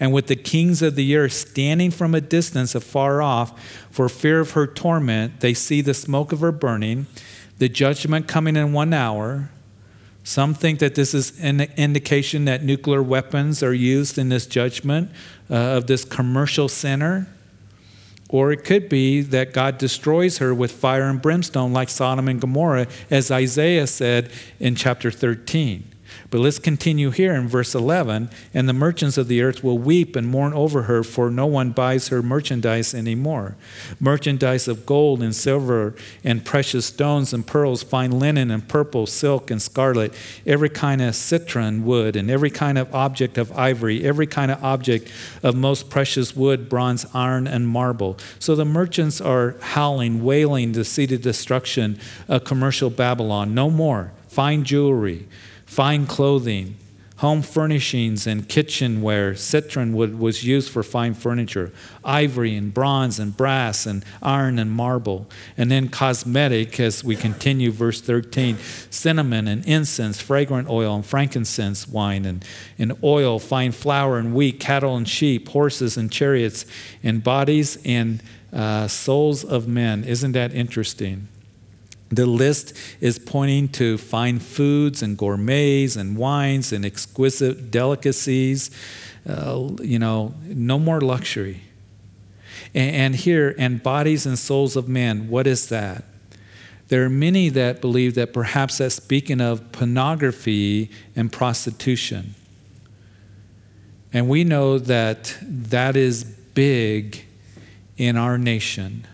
[0.00, 4.40] And with the kings of the earth standing from a distance afar off for fear
[4.40, 7.06] of her torment, they see the smoke of her burning,
[7.58, 9.50] the judgment coming in one hour,
[10.24, 15.10] some think that this is an indication that nuclear weapons are used in this judgment
[15.50, 17.28] uh, of this commercial center.
[18.30, 22.40] Or it could be that God destroys her with fire and brimstone, like Sodom and
[22.40, 25.93] Gomorrah, as Isaiah said in chapter 13.
[26.34, 28.28] But let's continue here in verse 11.
[28.52, 31.70] And the merchants of the earth will weep and mourn over her, for no one
[31.70, 33.54] buys her merchandise anymore.
[34.00, 39.48] Merchandise of gold and silver and precious stones and pearls, fine linen and purple, silk
[39.48, 40.12] and scarlet,
[40.44, 44.60] every kind of citron wood, and every kind of object of ivory, every kind of
[44.64, 45.12] object
[45.44, 48.18] of most precious wood, bronze, iron, and marble.
[48.40, 53.54] So the merchants are howling, wailing to see the destruction of commercial Babylon.
[53.54, 54.10] No more.
[54.26, 55.28] Fine jewelry
[55.74, 56.76] fine clothing,
[57.16, 59.34] home furnishings and kitchenware.
[59.34, 61.72] Citron wood was used for fine furniture,
[62.04, 65.26] ivory and bronze and brass and iron and marble.
[65.56, 68.56] And then cosmetic, as we continue, verse 13
[68.88, 72.44] cinnamon and incense, fragrant oil and frankincense wine, and,
[72.78, 76.66] and oil, fine flour and wheat, cattle and sheep, horses and chariots,
[77.02, 78.22] and bodies and
[78.52, 80.04] uh, souls of men.
[80.04, 81.26] Isn't that interesting?
[82.14, 88.70] The list is pointing to fine foods and gourmets and wines and exquisite delicacies.
[89.26, 91.62] Uh, you know, no more luxury.
[92.74, 96.04] And, and here, and bodies and souls of men, what is that?
[96.88, 102.34] There are many that believe that perhaps that's speaking of pornography and prostitution.
[104.12, 107.24] And we know that that is big
[107.96, 109.06] in our nation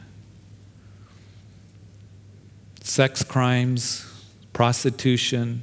[2.91, 4.05] sex crimes,
[4.53, 5.63] prostitution,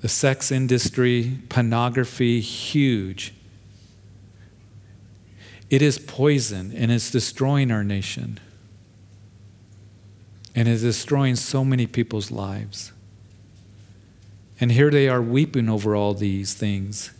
[0.00, 3.32] the sex industry, pornography, huge.
[5.70, 8.40] It is poison and it's destroying our nation.
[10.56, 12.90] And it's destroying so many people's lives.
[14.60, 17.12] And here they are weeping over all these things.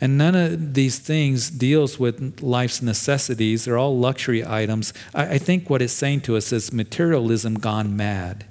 [0.00, 3.64] And none of these things deals with life's necessities.
[3.64, 4.92] They're all luxury items.
[5.14, 8.44] I, I think what it's saying to us is materialism gone mad.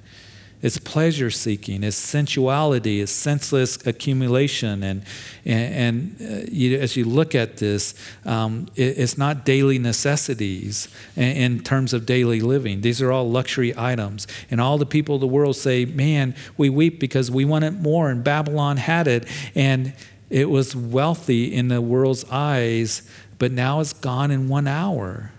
[0.60, 4.82] It's pleasure seeking, it's sensuality, it's senseless accumulation.
[4.82, 5.04] And,
[5.44, 10.88] and, and uh, you, as you look at this, um, it, it's not daily necessities
[11.14, 12.80] in, in, terms of daily living.
[12.80, 14.26] These are all luxury items.
[14.50, 17.72] And all the people of the world say, man, we weep because we want it
[17.72, 19.28] more, and Babylon had it.
[19.54, 19.92] And
[20.30, 23.08] it was wealthy in the world's eyes,
[23.38, 25.32] but now it's gone in one hour.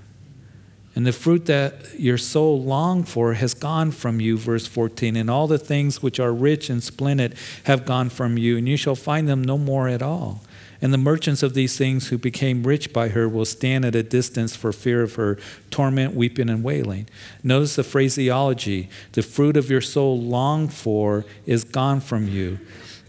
[0.95, 5.15] And the fruit that your soul longed for has gone from you, verse 14.
[5.15, 7.35] And all the things which are rich and splendid
[7.65, 10.43] have gone from you, and you shall find them no more at all.
[10.81, 14.03] And the merchants of these things who became rich by her will stand at a
[14.03, 15.37] distance for fear of her
[15.69, 17.07] torment, weeping, and wailing.
[17.43, 22.59] Notice the phraseology the fruit of your soul longed for is gone from you.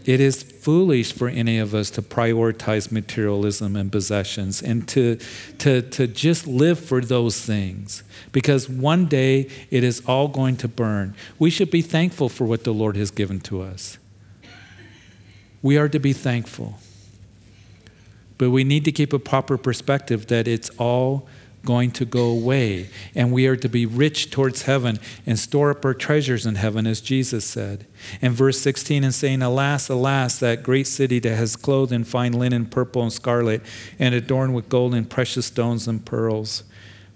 [0.05, 5.17] It is foolish for any of us to prioritize materialism and possessions and to,
[5.59, 10.67] to, to just live for those things because one day it is all going to
[10.67, 11.15] burn.
[11.37, 13.97] We should be thankful for what the Lord has given to us.
[15.61, 16.79] We are to be thankful.
[18.39, 21.27] But we need to keep a proper perspective that it's all
[21.65, 22.89] going to go away.
[23.15, 26.87] And we are to be rich towards heaven and store up our treasures in heaven,
[26.87, 27.85] as Jesus said.
[28.21, 32.33] And verse 16, and saying, Alas, alas, that great city that has clothed in fine
[32.33, 33.61] linen, purple and scarlet,
[33.99, 36.63] and adorned with gold and precious stones and pearls.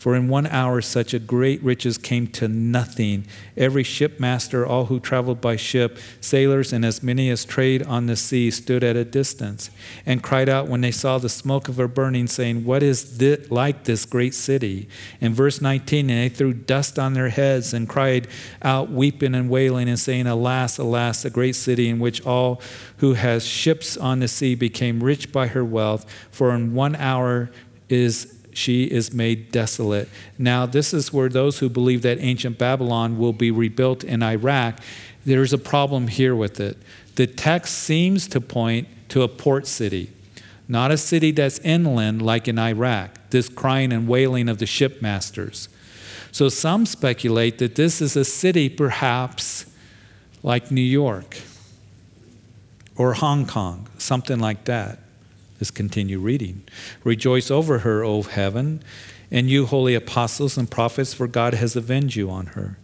[0.05, 3.25] For in one hour such a great riches came to nothing.
[3.57, 8.15] Every shipmaster, all who traveled by ship, sailors, and as many as trade on the
[8.15, 9.71] sea stood at a distance
[10.05, 13.49] and cried out when they saw the smoke of her burning, saying, What is this,
[13.49, 14.87] like this great city?
[15.21, 18.27] In verse 19, and they threw dust on their heads and cried
[18.61, 22.61] out, weeping and wailing, and saying, Alas, alas, the great city in which all
[22.97, 27.49] who has ships on the sea became rich by her wealth, for in one hour
[27.89, 30.09] is she is made desolate.
[30.37, 34.79] Now, this is where those who believe that ancient Babylon will be rebuilt in Iraq,
[35.25, 36.77] there's a problem here with it.
[37.15, 40.11] The text seems to point to a port city,
[40.67, 45.67] not a city that's inland like in Iraq, this crying and wailing of the shipmasters.
[46.31, 49.65] So some speculate that this is a city perhaps
[50.43, 51.37] like New York
[52.97, 54.99] or Hong Kong, something like that.
[55.59, 56.63] Let's continue reading.
[57.03, 58.83] Rejoice over her, O heaven,
[59.31, 62.77] and you, holy apostles and prophets, for God has avenged you on her.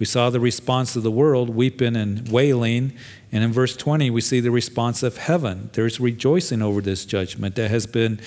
[0.00, 2.94] We saw the response of the world, weeping and wailing.
[3.30, 5.68] And in verse 20, we see the response of heaven.
[5.74, 8.18] There's rejoicing over this judgment that has been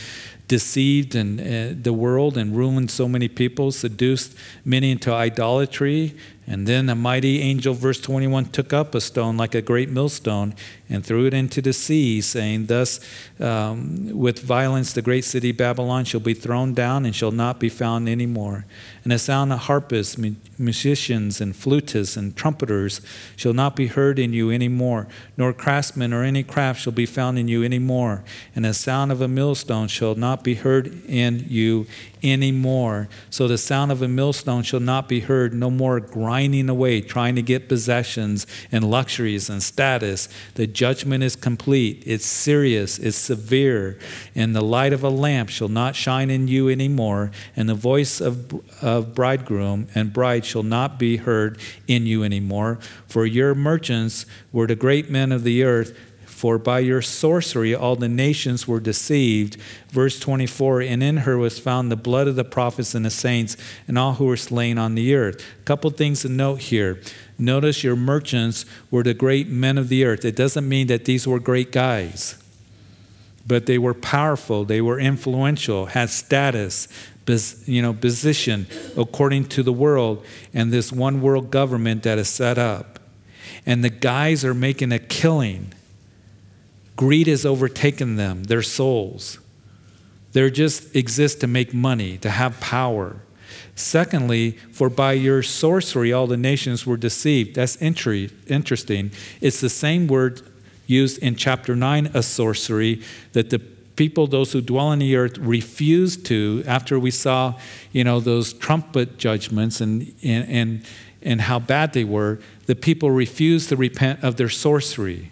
[0.47, 6.15] deceived and uh, the world and ruined so many people, seduced many into idolatry,
[6.45, 10.53] and then a mighty angel, verse 21, took up a stone like a great millstone
[10.93, 12.99] and threw it into the sea, saying, Thus,
[13.39, 17.67] um, with violence, the great city Babylon shall be thrown down and shall not be
[17.67, 18.65] found any more.
[19.03, 20.17] And the sound of harpists,
[20.57, 23.01] musicians, and flutists, and trumpeters
[23.35, 27.05] shall not be heard in you any more, nor craftsmen or any craft shall be
[27.05, 28.23] found in you any more.
[28.55, 31.87] And the sound of a millstone shall not be heard in you
[32.23, 33.09] anymore.
[33.29, 37.35] So the sound of a millstone shall not be heard, no more grinding away, trying
[37.35, 40.29] to get possessions and luxuries and status.
[40.55, 43.97] The judgment is complete, it's serious, it's severe.
[44.35, 48.19] And the light of a lamp shall not shine in you anymore, and the voice
[48.19, 48.53] of,
[48.83, 51.57] of bridegroom and bride shall not be heard
[51.87, 52.79] in you anymore.
[53.07, 57.95] For your merchants were the great men of the earth for by your sorcery all
[57.95, 59.55] the nations were deceived.
[59.87, 63.55] Verse 24 And in her was found the blood of the prophets and the saints
[63.87, 65.41] and all who were slain on the earth.
[65.61, 66.99] A couple things to note here.
[67.37, 70.23] Notice your merchants were the great men of the earth.
[70.23, 72.41] It doesn't mean that these were great guys,
[73.45, 76.87] but they were powerful, they were influential, had status,
[77.65, 78.67] you know, position
[78.97, 82.99] according to the world and this one world government that is set up.
[83.65, 85.73] And the guys are making a killing
[86.95, 89.39] Greed has overtaken them, their souls.
[90.33, 93.17] They just exist to make money, to have power.
[93.75, 97.55] Secondly, for by your sorcery all the nations were deceived.
[97.55, 99.11] That's interesting.
[99.41, 100.41] It's the same word
[100.87, 103.01] used in chapter 9 of sorcery
[103.33, 103.59] that the
[103.95, 107.55] people, those who dwell on the earth, refused to after we saw,
[107.91, 110.85] you know, those trumpet judgments and, and, and,
[111.21, 112.39] and how bad they were.
[112.65, 115.31] The people refused to repent of their sorcery.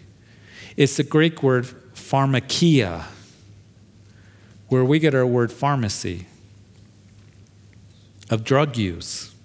[0.78, 1.65] It's the Greek word
[1.95, 3.05] pharmakeia,
[4.67, 6.28] where we get our word pharmacy,
[8.32, 9.36] of drug use.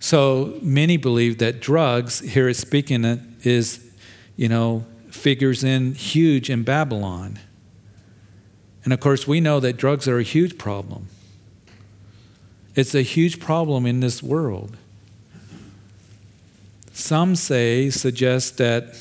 [0.00, 3.84] So many believe that drugs, here it's speaking, uh, is,
[4.34, 7.38] you know, figures in huge in Babylon.
[8.84, 11.08] And of course, we know that drugs are a huge problem.
[12.74, 14.76] It's a huge problem in this world.
[16.92, 18.96] Some say, suggest that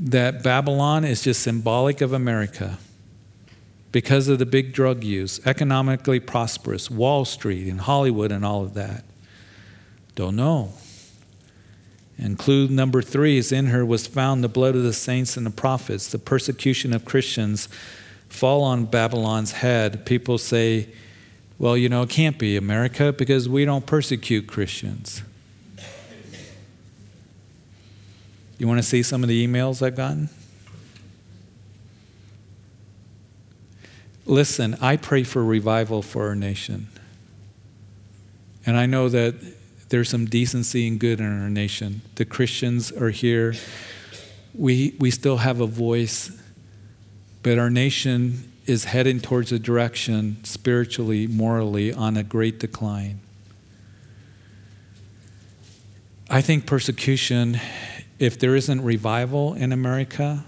[0.00, 2.78] that Babylon is just symbolic of America
[3.90, 8.74] because of the big drug use, economically prosperous, Wall Street and Hollywood and all of
[8.74, 9.04] that.
[10.14, 10.72] Don't know.
[12.18, 15.46] And clue number three is in her was found the blood of the saints and
[15.46, 16.08] the prophets.
[16.08, 17.68] The persecution of Christians
[18.28, 20.04] fall on Babylon's head.
[20.04, 20.88] People say,
[21.58, 25.22] well, you know, it can't be America because we don't persecute Christians.
[28.58, 30.28] You want to see some of the emails I've gotten?
[34.28, 36.88] Listen, I pray for revival for our nation.
[38.66, 39.34] And I know that
[39.88, 42.02] there's some decency and good in our nation.
[42.16, 43.54] The Christians are here.
[44.54, 46.30] We, we still have a voice,
[47.42, 53.20] but our nation is heading towards a direction, spiritually, morally, on a great decline.
[56.28, 57.58] I think persecution
[58.18, 60.44] if there isn't revival in America,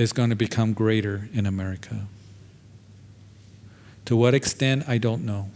[0.00, 2.06] is going to become greater in America.
[4.06, 5.50] To what extent, I don't know.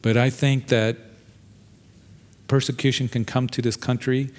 [0.00, 0.96] But I think that
[2.46, 4.30] persecution can come to this country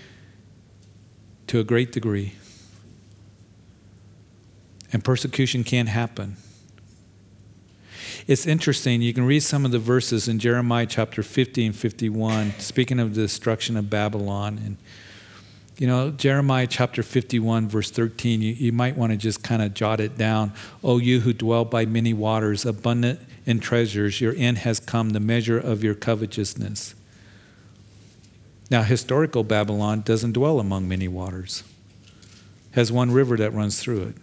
[1.47, 2.33] to a great degree.
[4.91, 6.37] And persecution can happen.
[8.25, 12.53] It's interesting, you can read some of the verses in Jeremiah chapter 50 and 51,
[12.59, 14.59] speaking of the destruction of Babylon.
[14.63, 14.77] And,
[15.79, 19.73] you know, Jeremiah chapter 51, verse 13, you, you might want to just kind of
[19.73, 20.51] jot it down.
[20.83, 25.21] O you who dwell by many waters, abundant in treasures, your end has come, the
[25.21, 26.95] measure of your covetousness.
[28.69, 31.63] Now, historical Babylon doesn't dwell among many waters,
[32.73, 34.15] has one river that runs through it.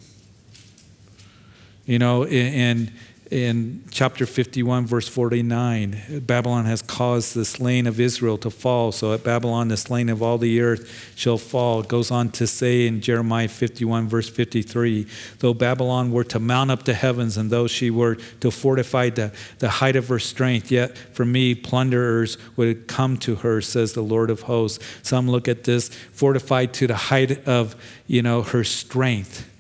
[1.87, 2.93] You know, and
[3.31, 8.93] in chapter 51, verse 49, Babylon has caused the slain of Israel to fall.
[8.93, 11.81] So at Babylon, the slain of all the earth shall fall.
[11.81, 15.07] It goes on to say in Jeremiah 51, verse 53,
[15.41, 19.33] though Babylon were to mount up to heavens and though she were to fortify the,
[19.59, 24.03] the height of her strength, yet for me, plunderers would come to her, says the
[24.03, 24.85] Lord of hosts.
[25.03, 27.75] Some look at this fortified to the height of,
[28.07, 29.51] you know, her strength.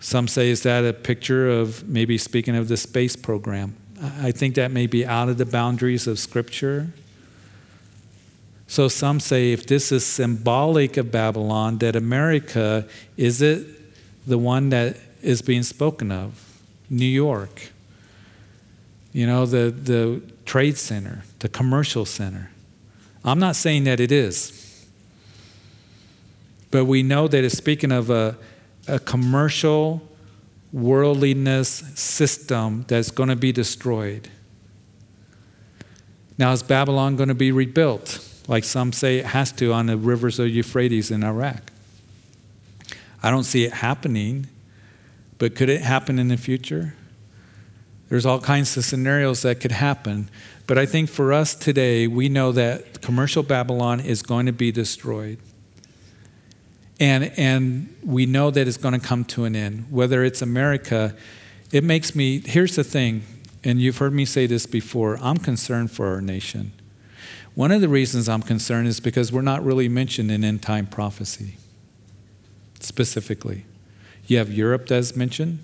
[0.00, 3.76] Some say, is that a picture of maybe speaking of the space program?
[4.02, 6.88] I think that may be out of the boundaries of Scripture.
[8.66, 12.86] So some say, if this is symbolic of Babylon, that America,
[13.18, 13.66] is it
[14.26, 16.46] the one that is being spoken of?
[16.88, 17.70] New York,
[19.12, 22.50] you know, the, the trade center, the commercial center.
[23.22, 24.86] I'm not saying that it is,
[26.70, 28.36] but we know that it's speaking of a
[28.90, 30.02] a commercial
[30.72, 34.28] worldliness system that's going to be destroyed.
[36.38, 38.26] Now, is Babylon going to be rebuilt?
[38.48, 41.70] Like some say it has to on the rivers of Euphrates in Iraq.
[43.22, 44.46] I don't see it happening,
[45.38, 46.94] but could it happen in the future?
[48.08, 50.30] There's all kinds of scenarios that could happen.
[50.66, 54.72] But I think for us today, we know that commercial Babylon is going to be
[54.72, 55.38] destroyed.
[57.00, 59.86] And, and we know that it's going to come to an end.
[59.90, 61.16] Whether it's America,
[61.72, 63.22] it makes me, here's the thing,
[63.64, 66.72] and you've heard me say this before I'm concerned for our nation.
[67.54, 70.86] One of the reasons I'm concerned is because we're not really mentioned in end time
[70.86, 71.56] prophecy,
[72.80, 73.64] specifically.
[74.26, 75.58] You have Europe that is mentioned,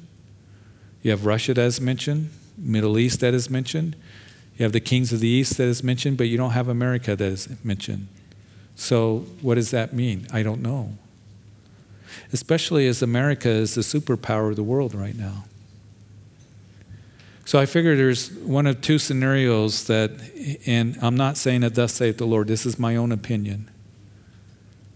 [1.03, 3.95] you have Russia that is mentioned, Middle East that is mentioned,
[4.57, 7.14] you have the kings of the East that is mentioned, but you don't have America
[7.14, 8.09] that is mentioned.
[8.74, 10.26] So, what does that mean?
[10.32, 10.97] I don't know
[12.33, 15.45] especially as America is the superpower of the world right now.
[17.45, 20.11] So I figure there's one of two scenarios that,
[20.67, 23.71] and I'm not saying that thus saith the Lord, this is my own opinion.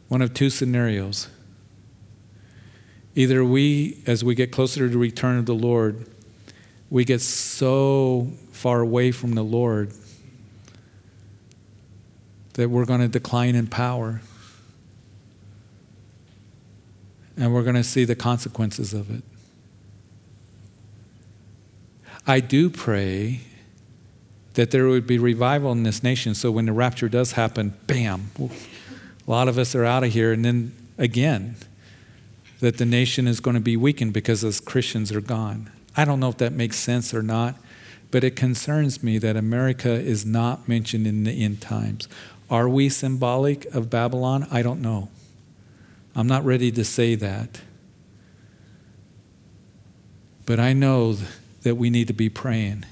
[0.09, 1.29] One of two scenarios.
[3.15, 6.07] Either we, as we get closer to the return of the Lord,
[6.91, 9.93] we get so far away from the Lord
[12.55, 14.23] that we're going to decline in power
[17.41, 19.25] and we're going to see the consequences of it.
[22.27, 23.41] I do pray
[24.55, 28.31] that there would be revival in this nation so when the rapture does happen, bam,
[28.39, 28.51] a
[29.31, 31.57] lot of us are out of here, and then again,
[32.61, 35.71] that the nation is going to be weakened because as Christians are gone.
[35.97, 37.57] I don't know if that makes sense or not,
[38.11, 42.07] but it concerns me that America is not mentioned in the end times.
[42.51, 44.47] Are we symbolic of Babylon?
[44.51, 45.09] I don't know.
[46.21, 47.63] I'm not ready to say that.
[50.45, 51.17] But I know
[51.63, 52.85] that we need to be praying.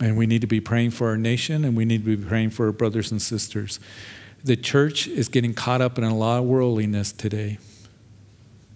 [0.00, 2.50] And we need to be praying for our nation and we need to be praying
[2.50, 3.78] for our brothers and sisters.
[4.42, 7.58] The church is getting caught up in a lot of worldliness today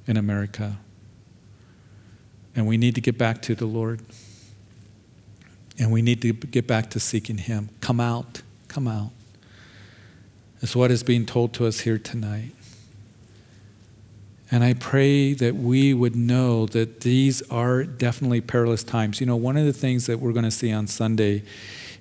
[0.06, 0.76] in America.
[2.54, 4.02] And we need to get back to the Lord.
[5.78, 7.70] And we need to get back to seeking Him.
[7.80, 8.42] Come out.
[8.68, 9.10] Come out.
[10.60, 12.53] That's what is being told to us here tonight.
[14.54, 19.18] And I pray that we would know that these are definitely perilous times.
[19.18, 21.42] You know, one of the things that we're going to see on Sunday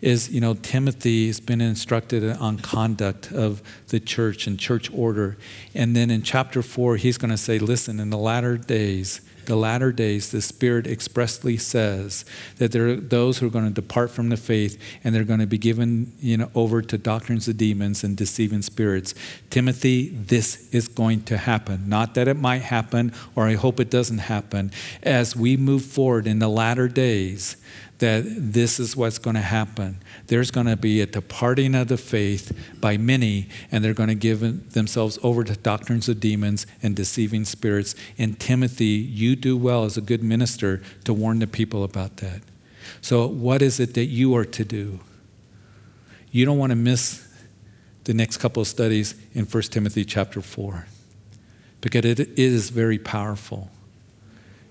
[0.01, 5.35] is, you know, Timothy has been instructed on conduct of the church and church order.
[5.73, 9.55] And then in chapter four, he's going to say, listen, in the latter days, the
[9.55, 12.25] latter days, the Spirit expressly says
[12.57, 15.39] that there are those who are going to depart from the faith and they're going
[15.39, 19.13] to be given you know, over to doctrines of demons and deceiving spirits.
[19.49, 21.87] Timothy, this is going to happen.
[21.87, 24.71] Not that it might happen or I hope it doesn't happen.
[25.01, 27.57] As we move forward in the latter days,
[28.03, 29.97] that this is what's going to happen.
[30.27, 32.51] There's going to be a departing of the faith
[32.81, 37.45] by many, and they're going to give themselves over to doctrines of demons and deceiving
[37.45, 37.95] spirits.
[38.17, 42.41] And Timothy, you do well as a good minister to warn the people about that.
[42.99, 44.99] So, what is it that you are to do?
[46.29, 47.25] You don't want to miss
[48.03, 50.87] the next couple of studies in 1 Timothy chapter 4
[51.79, 53.69] because it is very powerful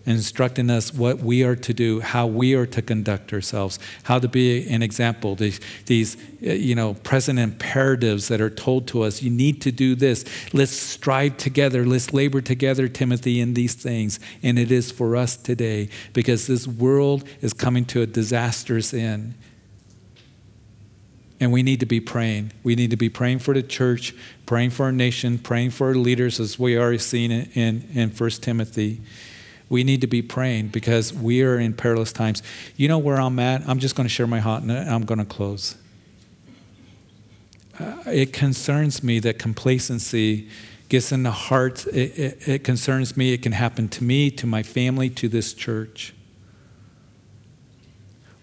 [0.05, 4.29] instructing us what we are to do, how we are to conduct ourselves, how to
[4.29, 5.37] be an example.
[5.37, 9.23] These, these uh, you know, present imperatives that are told to us.
[9.23, 10.25] You need to do this.
[10.53, 11.87] Let's strive together.
[11.87, 14.19] Let's labor together, Timothy, in these things.
[14.43, 19.35] And it is for us today because this world is coming to a disastrous end.
[21.39, 22.53] And we need to be praying.
[22.63, 24.15] We need to be praying for the church,
[24.47, 28.11] praying for our nation, praying for our leaders, as we already seen in, in, in
[28.11, 29.01] 1 Timothy.
[29.73, 32.43] We need to be praying because we are in perilous times.
[32.77, 33.67] You know where I'm at?
[33.67, 35.77] I'm just going to share my heart and I'm going to close.
[37.81, 40.51] Uh, it concerns me that complacency
[40.91, 41.87] gets in the heart.
[41.87, 43.33] It, it, it concerns me.
[43.33, 46.13] It can happen to me, to my family, to this church.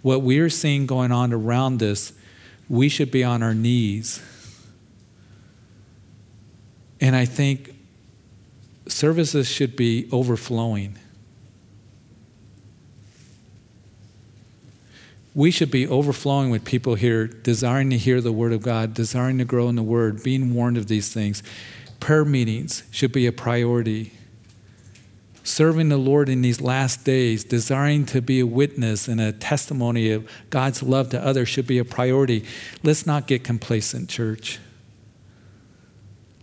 [0.01, 2.11] What we're seeing going on around us,
[2.67, 4.19] we should be on our knees.
[6.99, 7.75] And I think
[8.87, 10.97] services should be overflowing.
[15.39, 19.37] We should be overflowing with people here desiring to hear the Word of God, desiring
[19.37, 21.41] to grow in the Word, being warned of these things.
[22.01, 24.11] Prayer meetings should be a priority.
[25.41, 30.11] Serving the Lord in these last days, desiring to be a witness and a testimony
[30.11, 32.43] of God's love to others should be a priority.
[32.83, 34.59] Let's not get complacent, church.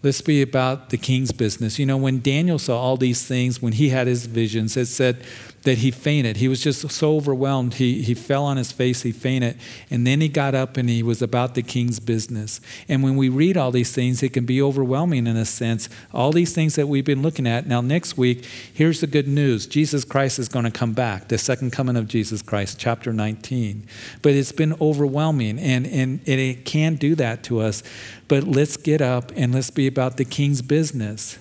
[0.02, 1.78] Let's be about the king's business.
[1.78, 5.22] You know, when Daniel saw all these things, when he had his visions, it said
[5.66, 6.36] that he fainted.
[6.36, 7.74] He was just so overwhelmed.
[7.74, 9.58] He, he fell on his face, he fainted.
[9.90, 12.60] And then he got up and he was about the king's business.
[12.88, 15.88] And when we read all these things, it can be overwhelming in a sense.
[16.14, 17.66] All these things that we've been looking at.
[17.66, 21.36] Now, next week, here's the good news Jesus Christ is going to come back, the
[21.36, 23.88] second coming of Jesus Christ, chapter 19.
[24.22, 27.82] But it's been overwhelming, and, and, and it can do that to us.
[28.28, 31.40] But let's get up and let's be about the king's business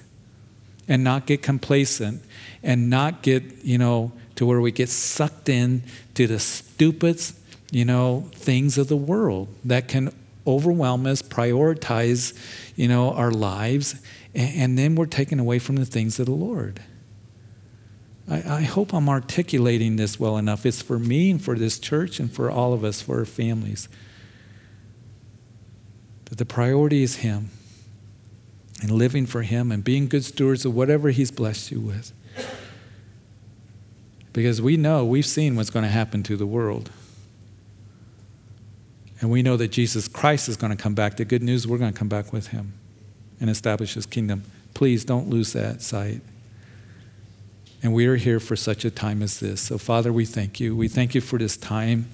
[0.87, 2.23] and not get complacent
[2.65, 5.83] and not get, you know, to where we get sucked in
[6.15, 7.21] to the stupid,
[7.71, 10.11] you know, things of the world that can
[10.45, 12.37] overwhelm us, prioritize,
[12.75, 14.01] you know, our lives,
[14.33, 16.81] and, and then we're taken away from the things of the Lord.
[18.27, 20.65] I, I hope I'm articulating this well enough.
[20.65, 23.87] It's for me and for this church and for all of us, for our families.
[26.25, 27.51] That the priority is Him
[28.81, 32.11] and living for Him and being good stewards of whatever He's blessed you with.
[34.33, 36.91] Because we know, we've seen what's going to happen to the world.
[39.21, 41.15] And we know that Jesus Christ is going to come back.
[41.17, 42.73] The good news, we're going to come back with Him
[43.39, 44.43] and establish His kingdom.
[44.73, 46.21] Please don't lose that sight.
[47.81, 49.61] And we are here for such a time as this.
[49.61, 50.75] So, Father, we thank you.
[50.75, 52.09] We thank you for this time.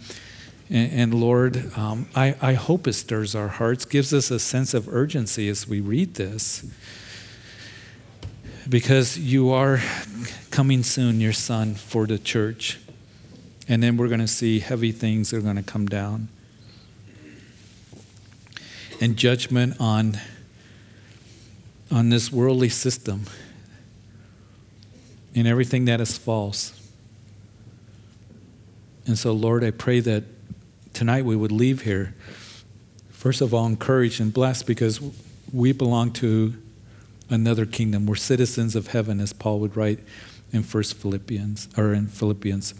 [0.69, 4.74] And, and Lord, um, I, I hope it stirs our hearts, gives us a sense
[4.74, 6.65] of urgency as we read this.
[8.72, 9.82] Because you are
[10.49, 12.80] coming soon, your son, for the church.
[13.67, 16.30] And then we're going to see heavy things are going to come down.
[19.01, 20.17] And judgment on,
[21.91, 23.26] on this worldly system
[25.36, 26.72] and everything that is false.
[29.05, 30.24] And so, Lord, I pray that
[30.93, 32.15] tonight we would leave here,
[33.09, 35.01] first of all, encouraged and blessed because
[35.51, 36.53] we belong to
[37.32, 38.05] another kingdom.
[38.05, 39.99] We're citizens of heaven, as Paul would write
[40.51, 42.73] in First Philippians or in Philippians.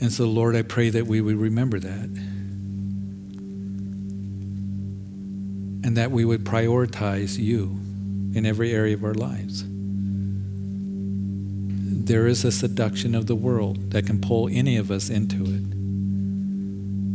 [0.00, 2.08] And so, Lord, I pray that we would remember that.
[5.84, 7.78] And that we would prioritize you
[8.34, 9.64] in every area of our lives.
[12.04, 15.62] There is a seduction of the world that can pull any of us into it,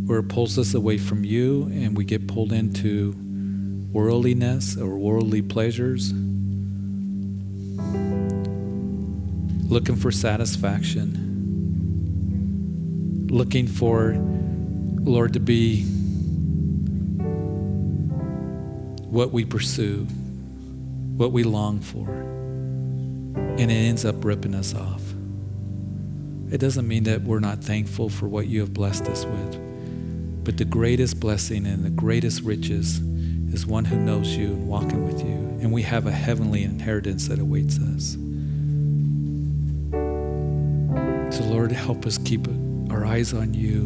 [0.08, 3.14] where it pulls us away from you and we get pulled into
[3.92, 6.14] worldliness or worldly pleasures
[9.70, 11.12] looking for satisfaction,
[13.30, 14.16] looking for,
[15.04, 15.84] Lord, to be
[19.10, 20.06] what we pursue,
[21.18, 25.02] what we long for, and it ends up ripping us off.
[26.50, 30.58] It doesn't mean that we're not thankful for what you have blessed us with, but
[30.58, 33.02] the greatest blessing and the greatest riches
[33.52, 37.28] is one who knows you and walking with you, and we have a heavenly inheritance
[37.28, 38.18] that awaits us.
[41.36, 42.48] So, Lord, help us keep
[42.90, 43.86] our eyes on you.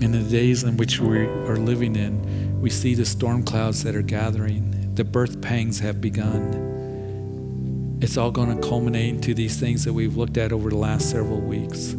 [0.00, 3.94] In the days in which we are living in, we see the storm clouds that
[3.94, 7.98] are gathering, the birth pangs have begun.
[8.02, 11.10] It's all going to culminate into these things that we've looked at over the last
[11.10, 11.92] several weeks.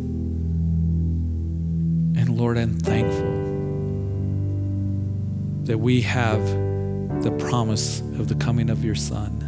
[2.18, 3.46] And Lord, I'm thankful
[5.68, 6.41] that we have
[7.22, 9.43] the promise of the coming of your Son.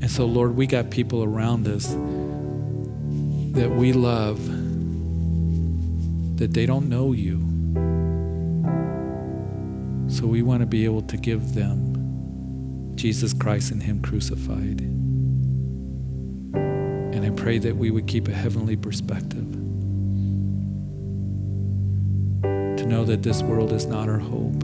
[0.00, 1.88] And so, Lord, we got people around us
[3.54, 4.38] that we love
[6.38, 7.38] that they don't know you.
[10.08, 14.80] So we want to be able to give them Jesus Christ and Him crucified.
[17.12, 19.59] And I pray that we would keep a heavenly perspective.
[22.90, 24.60] Know that this world is not our hope.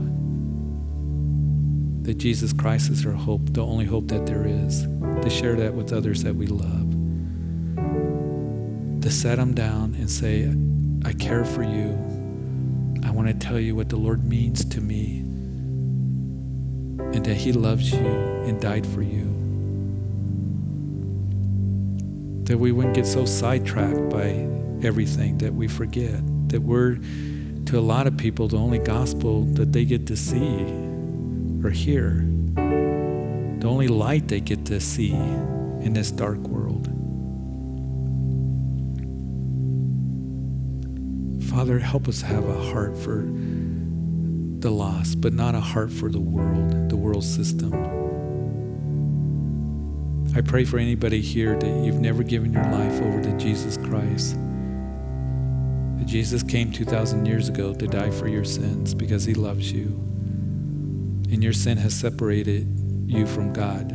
[2.02, 4.82] That Jesus Christ is our hope, the only hope that there is.
[5.22, 6.90] To share that with others that we love.
[9.00, 10.52] To set them down and say,
[11.04, 11.92] I care for you.
[13.04, 15.20] I want to tell you what the Lord means to me
[16.98, 19.24] and that He loves you and died for you.
[22.44, 24.48] That we wouldn't get so sidetracked by
[24.84, 26.20] everything that we forget.
[26.48, 26.98] That we're,
[27.66, 30.62] to a lot of people, the only gospel that they get to see
[31.64, 36.86] or hear, the only light they get to see in this dark world.
[41.50, 43.24] Father, help us have a heart for
[44.60, 47.72] the lost, but not a heart for the world, the world system.
[50.36, 54.36] I pray for anybody here that you've never given your life over to Jesus Christ.
[56.16, 59.88] Jesus came 2,000 years ago to die for your sins because he loves you.
[61.30, 62.66] And your sin has separated
[63.06, 63.90] you from God.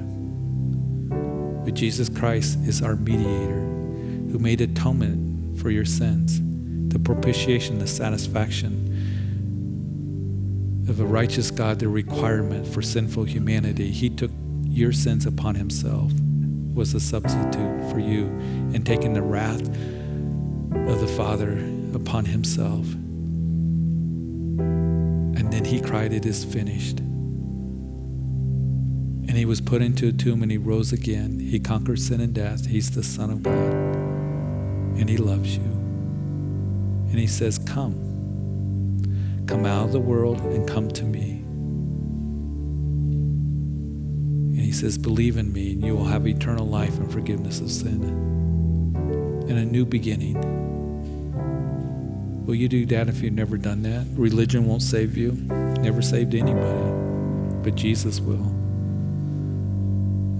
[1.65, 3.61] But Jesus Christ is our mediator
[4.29, 6.39] who made atonement for your sins
[6.93, 8.85] the propitiation, the satisfaction
[10.87, 13.89] of a righteous God, the requirement for sinful humanity.
[13.89, 14.29] He took
[14.65, 16.11] your sins upon himself,
[16.75, 18.25] was a substitute for you,
[18.75, 22.85] and taking the wrath of the Father upon himself.
[24.57, 26.99] And then he cried, It is finished.
[29.27, 31.39] And he was put into a tomb and he rose again.
[31.39, 32.65] He conquered sin and death.
[32.65, 33.53] He's the Son of God.
[33.53, 35.63] And he loves you.
[35.63, 39.45] And he says, Come.
[39.47, 41.39] Come out of the world and come to me.
[44.51, 47.71] And he says, Believe in me, and you will have eternal life and forgiveness of
[47.71, 48.03] sin
[49.51, 50.60] and a new beginning.
[52.45, 54.07] Will you do that if you've never done that?
[54.15, 58.47] Religion won't save you, never saved anybody, but Jesus will.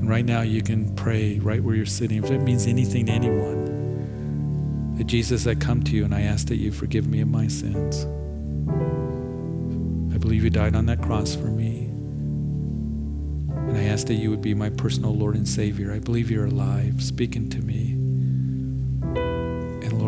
[0.02, 2.24] And right now, you can pray right where you're sitting.
[2.24, 6.48] If it means anything to anyone, that Jesus, I come to you and I ask
[6.48, 8.06] that you forgive me of my sins.
[10.12, 11.86] I believe you died on that cross for me.
[13.70, 15.94] And I ask that you would be my personal Lord and Savior.
[15.94, 18.01] I believe you're alive, speaking to me.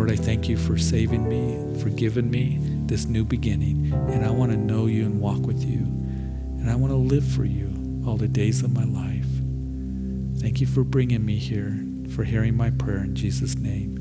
[0.04, 3.94] Lord, I thank you for saving me, forgiving me this new beginning.
[4.10, 5.78] And I want to know you and walk with you.
[5.78, 9.26] And I want to live for you all the days of my life.
[10.42, 11.82] Thank you for bringing me here,
[12.14, 13.96] for hearing my prayer in Jesus' name.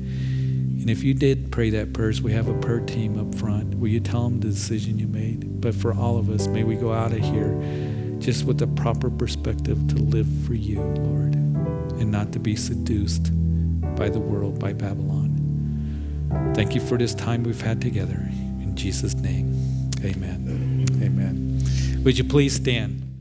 [0.81, 3.75] And if you did pray that prayer, we have a prayer team up front.
[3.75, 5.61] Will you tell them the decision you made?
[5.61, 7.57] But for all of us, may we go out of here
[8.19, 11.35] just with the proper perspective to live for you, Lord,
[11.95, 13.31] and not to be seduced
[13.95, 15.32] by the world, by Babylon.
[16.53, 18.15] Thank you for this time we've had together.
[18.61, 19.53] In Jesus' name,
[20.03, 20.85] amen.
[21.01, 22.03] Amen.
[22.03, 23.12] Would you please stand?